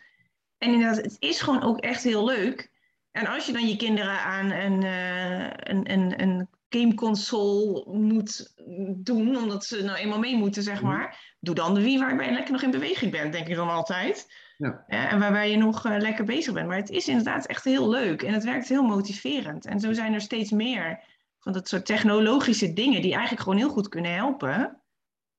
En 0.58 0.72
inderdaad, 0.72 0.96
het 0.96 1.16
is 1.18 1.40
gewoon 1.40 1.62
ook 1.62 1.80
echt 1.80 2.02
heel 2.02 2.24
leuk. 2.24 2.70
En 3.10 3.26
als 3.26 3.46
je 3.46 3.52
dan 3.52 3.68
je 3.68 3.76
kinderen 3.76 4.20
aan 4.20 4.50
een, 4.50 4.82
uh, 4.82 5.44
een, 5.44 5.92
een, 5.92 6.22
een 6.22 6.48
gameconsole 6.68 7.84
moet 7.86 8.54
doen, 8.96 9.36
omdat 9.36 9.64
ze 9.64 9.82
nou 9.82 9.98
eenmaal 9.98 10.18
mee 10.18 10.36
moeten, 10.36 10.62
zeg 10.62 10.80
mhm. 10.80 10.86
maar. 10.86 11.34
Doe 11.40 11.54
dan 11.54 11.74
de 11.74 11.82
wie 11.82 11.98
waarbij 11.98 12.26
je 12.26 12.32
lekker 12.32 12.52
nog 12.52 12.62
in 12.62 12.70
beweging 12.70 13.12
bent, 13.12 13.32
denk 13.32 13.48
ik 13.48 13.54
dan 13.54 13.68
altijd. 13.68 14.26
Ja. 14.56 14.84
en 14.86 15.18
waarbij 15.18 15.50
je 15.50 15.56
nog 15.56 15.86
uh, 15.86 15.96
lekker 15.98 16.24
bezig 16.24 16.52
bent. 16.54 16.68
Maar 16.68 16.76
het 16.76 16.90
is 16.90 17.08
inderdaad 17.08 17.46
echt 17.46 17.64
heel 17.64 17.88
leuk 17.88 18.22
en 18.22 18.32
het 18.32 18.44
werkt 18.44 18.68
heel 18.68 18.82
motiverend. 18.82 19.66
En 19.66 19.80
zo 19.80 19.92
zijn 19.92 20.14
er 20.14 20.20
steeds 20.20 20.50
meer 20.50 21.04
van 21.38 21.52
dat 21.52 21.68
soort 21.68 21.86
technologische 21.86 22.72
dingen 22.72 23.02
die 23.02 23.12
eigenlijk 23.12 23.42
gewoon 23.42 23.58
heel 23.58 23.70
goed 23.70 23.88
kunnen 23.88 24.14
helpen, 24.14 24.80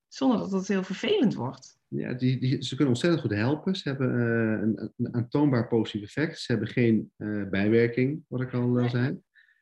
zonder 0.08 0.40
dat 0.40 0.52
het 0.52 0.68
heel 0.68 0.84
vervelend 0.84 1.34
wordt. 1.34 1.78
Ja, 1.88 2.14
die, 2.14 2.40
die, 2.40 2.64
ze 2.64 2.70
kunnen 2.70 2.88
ontzettend 2.88 3.22
goed 3.22 3.34
helpen. 3.34 3.76
Ze 3.76 3.90
hebben 3.90 4.14
uh, 4.14 4.62
een, 4.62 4.92
een, 4.98 5.16
aantoonbaar 5.16 5.68
positief 5.68 6.04
effect. 6.04 6.40
Ze 6.40 6.52
hebben 6.52 6.70
geen 6.70 7.12
uh, 7.18 7.50
bijwerking, 7.50 8.24
wat 8.28 8.42
ik 8.42 8.54
al 8.54 8.68
nee. 8.68 8.90
zei. 8.90 9.20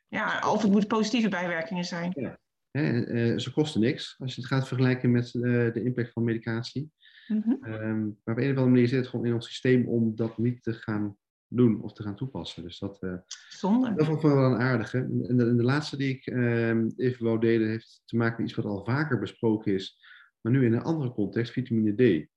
Ja, 0.07 0.51
of 0.51 0.61
het 0.61 0.71
moeten 0.71 0.89
positieve 0.89 1.29
bijwerkingen 1.29 1.83
zijn. 1.83 2.11
Ja. 2.15 2.39
Hè, 2.71 3.39
ze 3.39 3.51
kosten 3.51 3.81
niks 3.81 4.15
als 4.17 4.35
je 4.35 4.41
het 4.41 4.49
gaat 4.49 4.67
vergelijken 4.67 5.11
met 5.11 5.31
de 5.31 5.81
impact 5.83 6.11
van 6.11 6.23
medicatie. 6.23 6.91
Mm 7.27 8.17
maar 8.23 8.35
op 8.35 8.41
een 8.41 8.51
of 8.51 8.57
andere 8.57 8.65
manier 8.65 8.87
zit 8.87 8.99
het 8.99 9.07
gewoon 9.07 9.25
in 9.25 9.33
ons 9.33 9.47
systeem 9.47 9.87
om 9.87 10.15
dat 10.15 10.37
niet 10.37 10.63
te 10.63 10.73
gaan 10.73 11.17
doen 11.47 11.81
of 11.81 11.93
te 11.93 12.03
gaan 12.03 12.15
toepassen. 12.15 12.63
Dus 12.63 12.79
dat, 12.79 13.03
uh, 13.03 13.13
Zonde. 13.49 13.93
dat 13.95 14.05
vond 14.05 14.17
ik 14.17 14.23
wel 14.23 14.51
een 14.51 14.59
aardige. 14.59 14.97
En 14.97 15.37
de, 15.37 15.55
de, 15.55 15.63
laatste 15.63 15.97
die 15.97 16.09
ik 16.09 16.27
uh, 16.27 16.69
even 16.95 17.25
wou 17.25 17.39
delen 17.39 17.69
heeft 17.69 18.01
te 18.05 18.15
maken 18.15 18.41
met 18.41 18.49
iets 18.49 18.61
wat 18.61 18.65
al 18.65 18.85
vaker 18.85 19.19
besproken 19.19 19.73
is, 19.73 19.99
maar 20.41 20.51
nu 20.51 20.65
in 20.65 20.73
een 20.73 20.81
andere 20.81 21.11
context, 21.11 21.51
vitamine 21.51 21.93
D. 21.93 22.27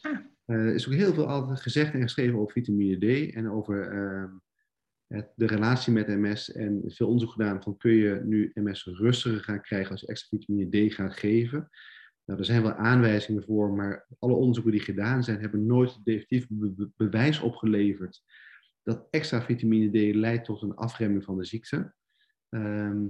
Ah. 0.00 0.18
Uh, 0.46 0.56
er 0.56 0.74
is 0.74 0.86
ook 0.86 0.94
heel 0.94 1.14
veel 1.14 1.28
altijd 1.28 1.60
gezegd 1.60 1.94
en 1.94 2.02
geschreven 2.02 2.38
over 2.38 2.52
vitamine 2.52 2.98
D 2.98 3.34
en 3.34 3.50
over 3.50 3.90
ehm, 3.90 4.30
het, 5.06 5.32
de 5.34 5.46
relatie 5.46 5.92
met 5.92 6.08
MS 6.08 6.52
en 6.52 6.82
veel 6.86 7.06
onderzoek 7.06 7.32
gedaan 7.32 7.62
van 7.62 7.76
kun 7.76 7.92
je 7.92 8.20
nu 8.24 8.50
MS 8.54 8.84
rustiger 8.84 9.40
gaan 9.40 9.60
krijgen 9.60 9.90
als 9.90 10.00
je 10.00 10.06
extra 10.06 10.38
vitamine 10.38 10.88
D 10.88 10.94
gaat 10.94 11.18
geven. 11.18 11.70
Nou, 12.24 12.38
er 12.38 12.44
zijn 12.44 12.62
wel 12.62 12.72
aanwijzingen 12.72 13.44
voor, 13.44 13.72
maar 13.72 14.06
alle 14.18 14.34
onderzoeken 14.34 14.72
die 14.72 14.80
gedaan 14.80 15.24
zijn, 15.24 15.40
hebben 15.40 15.66
nooit 15.66 16.04
definitief 16.04 16.46
bewijs 16.96 17.40
opgeleverd 17.40 18.22
dat 18.84 19.06
extra 19.10 19.42
vitamine 19.42 20.12
D 20.12 20.14
leidt 20.14 20.44
tot 20.44 20.62
een 20.62 20.74
afremming 20.74 21.24
van 21.24 21.36
de 21.36 21.44
ziekte. 21.44 21.94
Ehm, 22.48 23.06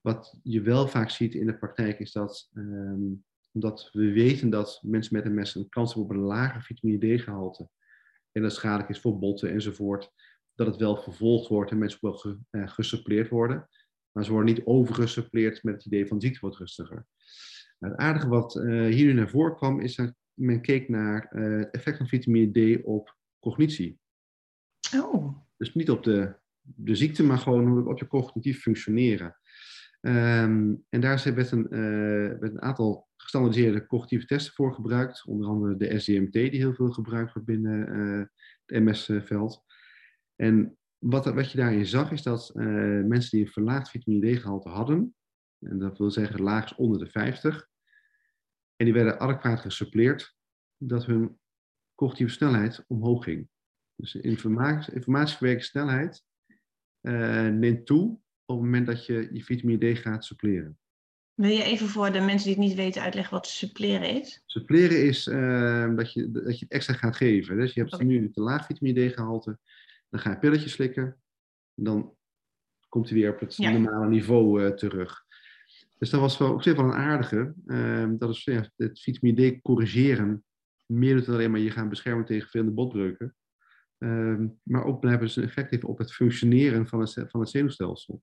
wat 0.00 0.38
je 0.42 0.60
wel 0.60 0.88
vaak 0.88 1.10
ziet 1.10 1.34
in 1.34 1.46
de 1.46 1.58
praktijk 1.58 1.98
is 1.98 2.12
dat, 2.12 2.50
um, 2.54 3.24
omdat 3.52 3.88
we 3.92 4.12
weten 4.12 4.50
dat 4.50 4.80
mensen 4.82 5.16
met 5.16 5.24
MS 5.24 5.54
een 5.54 5.68
kans 5.68 5.94
hebben 5.94 6.10
op 6.10 6.16
een 6.16 6.26
lager 6.26 6.62
vitamine 6.62 7.16
D-gehalte, 7.16 7.68
en 8.32 8.42
dat 8.42 8.52
schadelijk 8.52 8.88
is 8.88 9.00
voor 9.00 9.18
botten 9.18 9.50
enzovoort, 9.50 10.10
dat 10.54 10.66
het 10.66 10.76
wel 10.76 10.96
vervolgd 10.96 11.48
wordt 11.48 11.70
en 11.70 11.78
mensen 11.78 11.98
wel 12.00 12.14
ge, 12.14 12.38
uh, 12.50 12.68
gesuppleerd 12.68 13.28
worden. 13.28 13.68
Maar 14.12 14.24
ze 14.24 14.32
worden 14.32 14.54
niet 14.54 14.64
overgesuppleerd 14.64 15.62
met 15.62 15.74
het 15.74 15.84
idee 15.84 16.06
van 16.06 16.20
ziekte 16.20 16.40
wordt 16.40 16.56
rustiger. 16.56 17.06
Het 17.78 17.96
aardige 17.96 18.28
wat 18.28 18.56
uh, 18.56 18.94
hier 18.94 19.06
nu 19.06 19.12
naar 19.12 19.28
voren 19.28 19.56
kwam, 19.56 19.80
is 19.80 19.96
dat 19.96 20.14
men 20.34 20.60
keek 20.60 20.88
naar 20.88 21.28
het 21.30 21.70
effect 21.70 21.96
van 21.96 22.06
vitamine 22.06 22.78
D 22.78 22.84
op 22.84 23.16
cognitie. 23.40 23.98
Oh. 24.96 25.36
Dus 25.56 25.74
niet 25.74 25.90
op 25.90 26.02
de, 26.02 26.36
de 26.60 26.94
ziekte, 26.94 27.24
maar 27.24 27.38
gewoon 27.38 27.86
op 27.86 27.98
je 27.98 28.06
cognitief 28.06 28.60
functioneren. 28.60 29.36
Um, 30.00 30.84
en 30.88 31.00
daar 31.00 31.32
werd 31.34 31.50
een, 31.50 31.66
uh, 31.70 32.38
werd 32.38 32.52
een 32.52 32.62
aantal 32.62 33.08
gestandardiseerde 33.16 33.86
cognitieve 33.86 34.26
testen 34.26 34.54
voor 34.54 34.74
gebruikt. 34.74 35.26
Onder 35.26 35.48
andere 35.48 35.76
de 35.76 35.98
SDMT, 35.98 36.32
die 36.32 36.50
heel 36.50 36.74
veel 36.74 36.90
gebruikt 36.90 37.32
wordt 37.32 37.48
binnen 37.48 38.30
het 38.66 38.82
MS-veld. 38.82 39.64
En 40.36 40.78
wat, 40.98 41.24
wat 41.24 41.50
je 41.50 41.58
daarin 41.58 41.86
zag 41.86 42.10
is 42.12 42.22
dat 42.22 42.52
uh, 42.54 42.64
mensen 43.04 43.30
die 43.30 43.46
een 43.46 43.52
verlaagd 43.52 43.90
vitamine 43.90 44.36
D-gehalte 44.36 44.68
hadden, 44.68 45.14
en 45.64 45.78
dat 45.78 45.98
wil 45.98 46.10
zeggen 46.10 46.42
laag 46.42 46.76
onder 46.76 46.98
de 46.98 47.06
50, 47.06 47.68
en 48.76 48.84
die 48.84 48.94
werden 48.94 49.20
adequaat 49.20 49.60
gesuppleerd, 49.60 50.36
dat 50.76 51.06
hun 51.06 51.38
cognitieve 51.94 52.32
snelheid 52.32 52.84
omhoog 52.86 53.24
ging. 53.24 53.48
Dus 53.96 54.12
de 54.12 54.20
informatieverwerkingssnelheid 54.20 55.64
snelheid 55.64 56.24
uh, 57.00 57.58
neemt 57.58 57.86
toe 57.86 58.18
op 58.44 58.56
het 58.56 58.64
moment 58.64 58.86
dat 58.86 59.06
je 59.06 59.28
je 59.32 59.44
vitamine 59.44 59.92
D 59.92 59.98
gaat 59.98 60.24
suppleren. 60.24 60.78
Wil 61.34 61.50
je 61.50 61.62
even 61.62 61.88
voor 61.88 62.12
de 62.12 62.20
mensen 62.20 62.46
die 62.46 62.56
het 62.56 62.66
niet 62.66 62.76
weten 62.76 63.02
uitleggen 63.02 63.34
wat 63.34 63.46
suppleren 63.46 64.20
is? 64.20 64.42
Suppleren 64.46 65.04
is 65.06 65.26
uh, 65.26 65.96
dat, 65.96 66.12
je, 66.12 66.30
dat 66.30 66.58
je 66.58 66.64
het 66.64 66.74
extra 66.74 66.94
gaat 66.94 67.16
geven. 67.16 67.56
Dus 67.56 67.72
je 67.74 67.80
hebt 67.80 67.94
okay. 67.94 68.06
nu 68.06 68.30
te 68.30 68.40
laag 68.40 68.66
vitamine 68.66 69.08
D 69.08 69.14
gehalte, 69.14 69.58
dan 70.08 70.20
ga 70.20 70.30
je 70.30 70.38
pilletjes 70.38 70.72
slikken, 70.72 71.22
dan 71.74 72.16
komt 72.88 73.08
hij 73.08 73.18
weer 73.18 73.32
op 73.32 73.40
het 73.40 73.56
ja. 73.56 73.70
normale 73.70 74.08
niveau 74.08 74.62
uh, 74.62 74.70
terug. 74.70 75.23
Dus 76.04 76.12
dat 76.12 76.22
was 76.22 76.38
wel 76.38 76.52
op 76.52 76.62
zich 76.62 76.76
wel 76.76 76.84
een 76.84 76.92
aardige. 76.92 77.54
Uh, 77.66 78.08
dat 78.18 78.30
is 78.30 78.44
ja, 78.44 78.68
het 78.76 79.00
vitamine 79.00 79.50
D 79.50 79.62
corrigeren. 79.62 80.44
Meer 80.86 81.24
dan 81.24 81.34
alleen 81.34 81.50
maar 81.50 81.60
je 81.60 81.70
gaan 81.70 81.88
beschermen 81.88 82.24
tegen 82.24 82.48
veel 82.48 82.74
botbreuken. 82.74 83.36
Uh, 83.98 84.40
maar 84.62 84.84
ook 84.84 85.02
hebben 85.02 85.30
ze 85.30 85.40
een 85.40 85.46
effect 85.46 85.70
heeft 85.70 85.84
op 85.84 85.98
het 85.98 86.12
functioneren 86.12 86.86
van 86.86 87.00
het, 87.00 87.24
van 87.28 87.40
het 87.40 87.48
zenuwstelsel. 87.48 88.22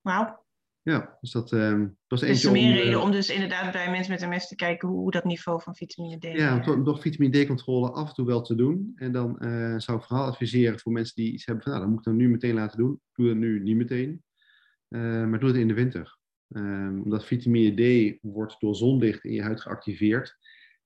Wauw. 0.00 0.44
Ja, 0.82 1.18
dus 1.20 1.30
dat 1.30 1.52
uh, 1.52 1.78
was 2.06 2.20
dus 2.20 2.28
eentje 2.28 2.48
is 2.48 2.52
meer 2.52 2.70
om, 2.70 2.76
reden 2.76 2.92
uh, 2.92 3.02
om 3.02 3.10
dus 3.10 3.30
inderdaad 3.30 3.72
bij 3.72 3.90
mensen 3.90 4.12
met 4.12 4.28
MS 4.30 4.48
te 4.48 4.54
kijken 4.54 4.88
hoe, 4.88 5.10
dat 5.10 5.24
niveau 5.24 5.62
van 5.62 5.74
vitamine 5.74 6.18
D... 6.18 6.22
Ja, 6.24 6.54
om 6.54 6.62
toch, 6.62 6.84
toch 6.84 7.00
vitamine 7.00 7.44
D-controle 7.44 7.90
af 7.90 8.08
en 8.08 8.14
toe 8.14 8.26
wel 8.26 8.42
te 8.42 8.54
doen. 8.54 8.92
En 8.96 9.12
dan 9.12 9.36
uh, 9.40 9.78
zou 9.78 9.98
ik 9.98 10.04
vooral 10.04 10.26
adviseren 10.26 10.78
voor 10.78 10.92
mensen 10.92 11.14
die 11.14 11.32
iets 11.32 11.46
hebben 11.46 11.64
van, 11.64 11.72
nou, 11.72 11.84
dat 11.84 11.92
moet 11.92 12.06
ik 12.06 12.12
dan 12.12 12.16
nu 12.16 12.28
meteen 12.28 12.54
laten 12.54 12.78
doen. 12.78 13.00
Doe 13.12 13.28
het 13.28 13.36
nu 13.38 13.62
niet 13.62 13.76
meteen, 13.76 14.22
maar 15.00 15.38
doe 15.38 15.48
het 15.48 15.58
in 15.58 15.68
de 15.68 15.74
winter. 15.74 16.18
Um, 16.48 17.02
omdat 17.02 17.24
vitamine 17.24 17.74
D 17.74 18.18
wordt 18.22 18.60
door 18.60 18.76
zonlicht 18.76 19.24
in 19.24 19.32
je 19.32 19.42
huid 19.42 19.60
geactiveerd. 19.60 20.36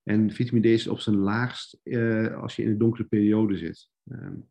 En 0.03 0.31
vitamine 0.31 0.67
D 0.67 0.71
is 0.71 0.87
op 0.87 1.01
zijn 1.01 1.17
laagst 1.17 1.81
als 2.35 2.57
je 2.57 2.63
in 2.63 2.69
een 2.69 2.79
donkere 2.79 3.05
periode 3.05 3.57
zit. 3.57 3.89
Um, 4.05 4.49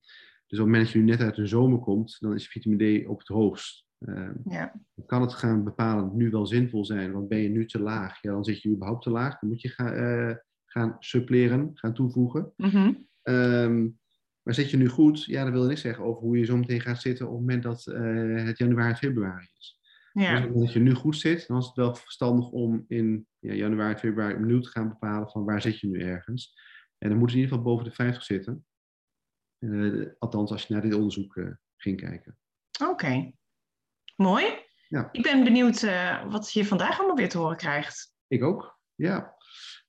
dus 0.48 0.60
op 0.60 0.66
het 0.66 0.74
moment 0.74 0.84
dat 0.84 0.92
je 0.92 1.00
nu 1.00 1.06
net 1.06 1.22
uit 1.22 1.36
de 1.36 1.48
zomer 1.48 1.80
komt, 1.80 2.18
dan 2.20 2.34
is 2.34 2.48
vitamine 2.48 3.04
D 3.04 3.08
op 3.08 3.20
het 3.20 3.28
hoogst. 3.28 3.86
Uh, 4.00 4.30
ja. 4.46 4.74
Kan 5.06 5.22
het 5.22 5.34
gaan 5.34 5.64
bepalen 5.64 6.18
nu 6.18 6.30
wel 6.30 6.46
zinvol 6.46 6.86
zijn, 6.86 7.12
want 7.12 7.28
ben 7.28 7.40
je 7.40 7.50
nu 7.50 7.66
te 7.66 7.80
laag, 7.80 8.22
ja, 8.22 8.32
dan 8.32 8.44
zit 8.44 8.62
je 8.62 8.70
überhaupt 8.70 9.04
te 9.04 9.10
laag. 9.10 9.40
Dan 9.40 9.50
moet 9.50 9.62
je 9.62 9.70
gaan, 9.70 9.94
uh, 9.94 10.36
gaan 10.66 10.96
suppleren, 11.00 11.72
gaan 11.74 11.94
toevoegen. 11.94 12.54
Mm 12.58 12.70
-hmm. 12.70 13.08
Maar 14.46 14.54
zit 14.54 14.70
je 14.70 14.78
nu 14.78 14.88
goed, 14.88 15.24
ja, 15.24 15.44
dan 15.44 15.52
wil 15.52 15.66
niks 15.66 15.82
zeggen 15.82 16.04
over 16.04 16.22
hoe 16.22 16.38
je 16.38 16.46
zo 16.46 16.58
meteen 16.58 16.82
gaat 16.82 17.02
zitten 17.02 17.26
op 17.26 17.32
het 17.32 17.42
moment 17.42 17.64
dat 17.64 17.86
uh, 17.88 18.46
het 18.46 18.58
januari, 18.58 18.96
februari 18.96 19.48
is. 19.58 19.80
Ja. 20.14 20.40
Dus 20.40 20.62
als 20.62 20.74
je 20.74 20.80
nu 20.80 20.94
goed 20.94 21.18
zit, 21.18 21.48
dan 21.48 21.58
is 21.58 21.66
het 21.66 21.76
wel 21.76 21.96
verstandig 21.96 22.50
om 22.50 22.86
in 22.88 23.28
ja, 23.40 23.54
januari, 23.54 23.98
februari 23.98 24.34
opnieuw 24.34 24.60
te 24.60 24.70
gaan 24.70 24.90
bepalen 24.90 25.30
van 25.30 25.46
waar 25.46 25.62
zit 25.62 25.80
je 25.80 25.88
nu 25.88 26.02
ergens. 26.02 26.60
En 26.98 27.10
dan 27.10 27.18
moet 27.18 27.30
je 27.30 27.36
in 27.36 27.42
ieder 27.42 27.58
geval 27.58 27.72
boven 27.72 27.90
de 27.90 27.96
50 27.96 28.24
zitten. 28.24 28.66
Uh, 29.60 30.08
althans, 30.20 30.52
als 30.52 30.66
je 30.66 30.74
naar 30.74 30.82
dit 30.82 30.94
onderzoek 30.94 31.36
uh, 31.36 31.52
ging 31.76 32.00
kijken. 32.00 32.38
Oké. 32.82 32.92
Okay. 32.92 33.36
Mooi. 34.16 34.46
Ja. 34.88 35.10
Ik 35.12 35.22
ben 35.22 35.44
benieuwd 35.44 35.82
wat 36.30 36.54
je 36.54 36.66
vandaag 36.66 36.98
allemaal 36.98 37.16
weer 37.16 37.30
te 37.30 37.38
horen 37.38 37.58
krijgt. 37.58 38.14
Ik 38.28 38.44
ook, 38.44 38.80
ja. 38.96 39.36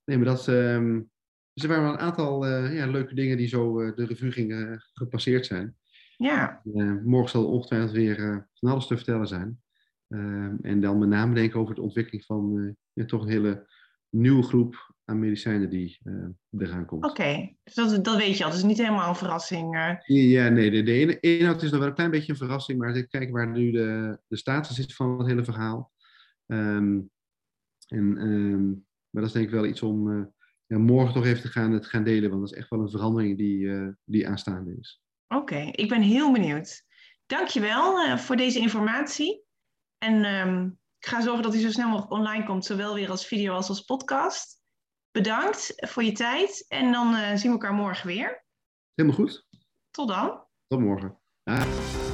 Nee, 0.04 0.16
maar 0.16 0.26
dat, 0.26 0.46
um, 0.46 1.10
dus 1.56 1.64
er 1.64 1.68
waren 1.68 1.84
wel 1.84 1.92
een 1.92 2.06
aantal 2.06 2.46
uh, 2.46 2.76
ja, 2.76 2.86
leuke 2.86 3.14
dingen 3.14 3.36
die 3.36 3.48
zo 3.48 3.80
uh, 3.80 3.96
de 3.96 4.06
revue 4.06 4.32
gingen 4.32 4.84
gepasseerd 4.92 5.46
zijn. 5.46 5.76
Ja. 6.16 6.60
morgen 7.04 7.30
zal 7.30 7.46
ongetwijfeld 7.46 7.90
weer 7.90 8.48
van 8.54 8.70
alles 8.70 8.86
te 8.86 8.96
vertellen 8.96 9.26
zijn. 9.26 9.60
Ehm, 10.08 10.56
en 10.60 10.80
dan 10.80 10.98
met 10.98 11.08
name 11.08 11.34
denken 11.34 11.60
over 11.60 11.74
de 11.74 11.80
ontwikkeling 11.80 12.24
van 12.24 12.76
ja, 12.92 13.04
toch 13.04 13.22
een 13.22 13.28
hele 13.28 13.66
nieuwe 14.08 14.42
groep 14.42 14.94
aan 15.04 15.18
medicijnen 15.18 15.70
die 15.70 15.98
uh, 16.04 16.28
eraan 16.58 16.86
komt. 16.86 17.04
Oké, 17.04 17.12
okay. 17.12 17.56
dus 17.64 17.74
dat, 17.74 18.04
dat 18.04 18.16
weet 18.16 18.38
je 18.38 18.44
al. 18.44 18.52
Is 18.52 18.62
niet 18.62 18.78
helemaal 18.78 19.08
een 19.08 19.16
verrassing. 19.16 19.74
Uh. 19.74 19.92
Ja, 20.04 20.48
nee, 20.48 20.70
de, 20.70 20.82
de 20.82 21.20
inhoud 21.20 21.62
is 21.62 21.70
nog 21.70 21.78
wel 21.78 21.88
een 21.88 21.94
klein 21.94 22.10
beetje 22.10 22.32
een 22.32 22.38
verrassing, 22.38 22.78
maar 22.78 22.92
kijken 22.92 23.32
waar 23.32 23.50
nu 23.50 23.70
de, 23.70 24.18
de 24.26 24.36
status 24.36 24.78
is 24.78 24.94
van 24.94 25.18
het 25.18 25.26
hele 25.26 25.44
verhaal. 25.44 25.92
Um, 26.46 27.10
en, 27.88 28.26
um, 28.26 28.86
maar 29.10 29.22
dat 29.22 29.24
is 29.24 29.32
denk 29.32 29.46
ik 29.46 29.54
wel 29.54 29.66
iets 29.66 29.82
om 29.82 30.08
uh, 30.08 30.24
ja, 30.66 30.78
morgen 30.78 31.14
toch 31.14 31.24
even 31.24 31.42
te 31.42 31.48
gaan, 31.48 31.72
het 31.72 31.86
gaan 31.86 32.04
delen, 32.04 32.30
want 32.30 32.42
dat 32.42 32.52
is 32.52 32.58
echt 32.58 32.70
wel 32.70 32.80
een 32.80 32.90
verandering 32.90 33.38
die, 33.38 33.70
die 34.04 34.28
aanstaande 34.28 34.76
is. 34.80 35.02
Oké, 35.28 35.40
okay. 35.40 35.68
ik 35.70 35.88
ben 35.88 36.02
heel 36.02 36.32
benieuwd. 36.32 36.84
Dankjewel 37.26 38.18
voor 38.18 38.36
deze 38.36 38.58
informatie. 38.58 39.44
En 39.98 40.24
um, 40.24 40.78
ik 40.98 41.06
ga 41.08 41.20
zorgen 41.20 41.42
dat 41.42 41.52
hij 41.52 41.62
zo 41.62 41.70
snel 41.70 41.88
mogelijk 41.88 42.12
online 42.12 42.44
komt, 42.44 42.64
zowel 42.64 42.94
weer 42.94 43.10
als 43.10 43.26
video 43.26 43.54
als 43.54 43.68
als 43.68 43.80
podcast. 43.80 44.60
Bedankt 45.10 45.72
voor 45.76 46.02
je 46.02 46.12
tijd 46.12 46.64
en 46.68 46.92
dan 46.92 47.14
uh, 47.14 47.28
zien 47.28 47.38
we 47.38 47.48
elkaar 47.48 47.74
morgen 47.74 48.06
weer. 48.06 48.44
Helemaal 48.94 49.18
goed. 49.18 49.46
Tot 49.90 50.08
dan. 50.08 50.44
Tot 50.66 50.80
morgen. 50.80 51.18
Ah. 51.42 52.05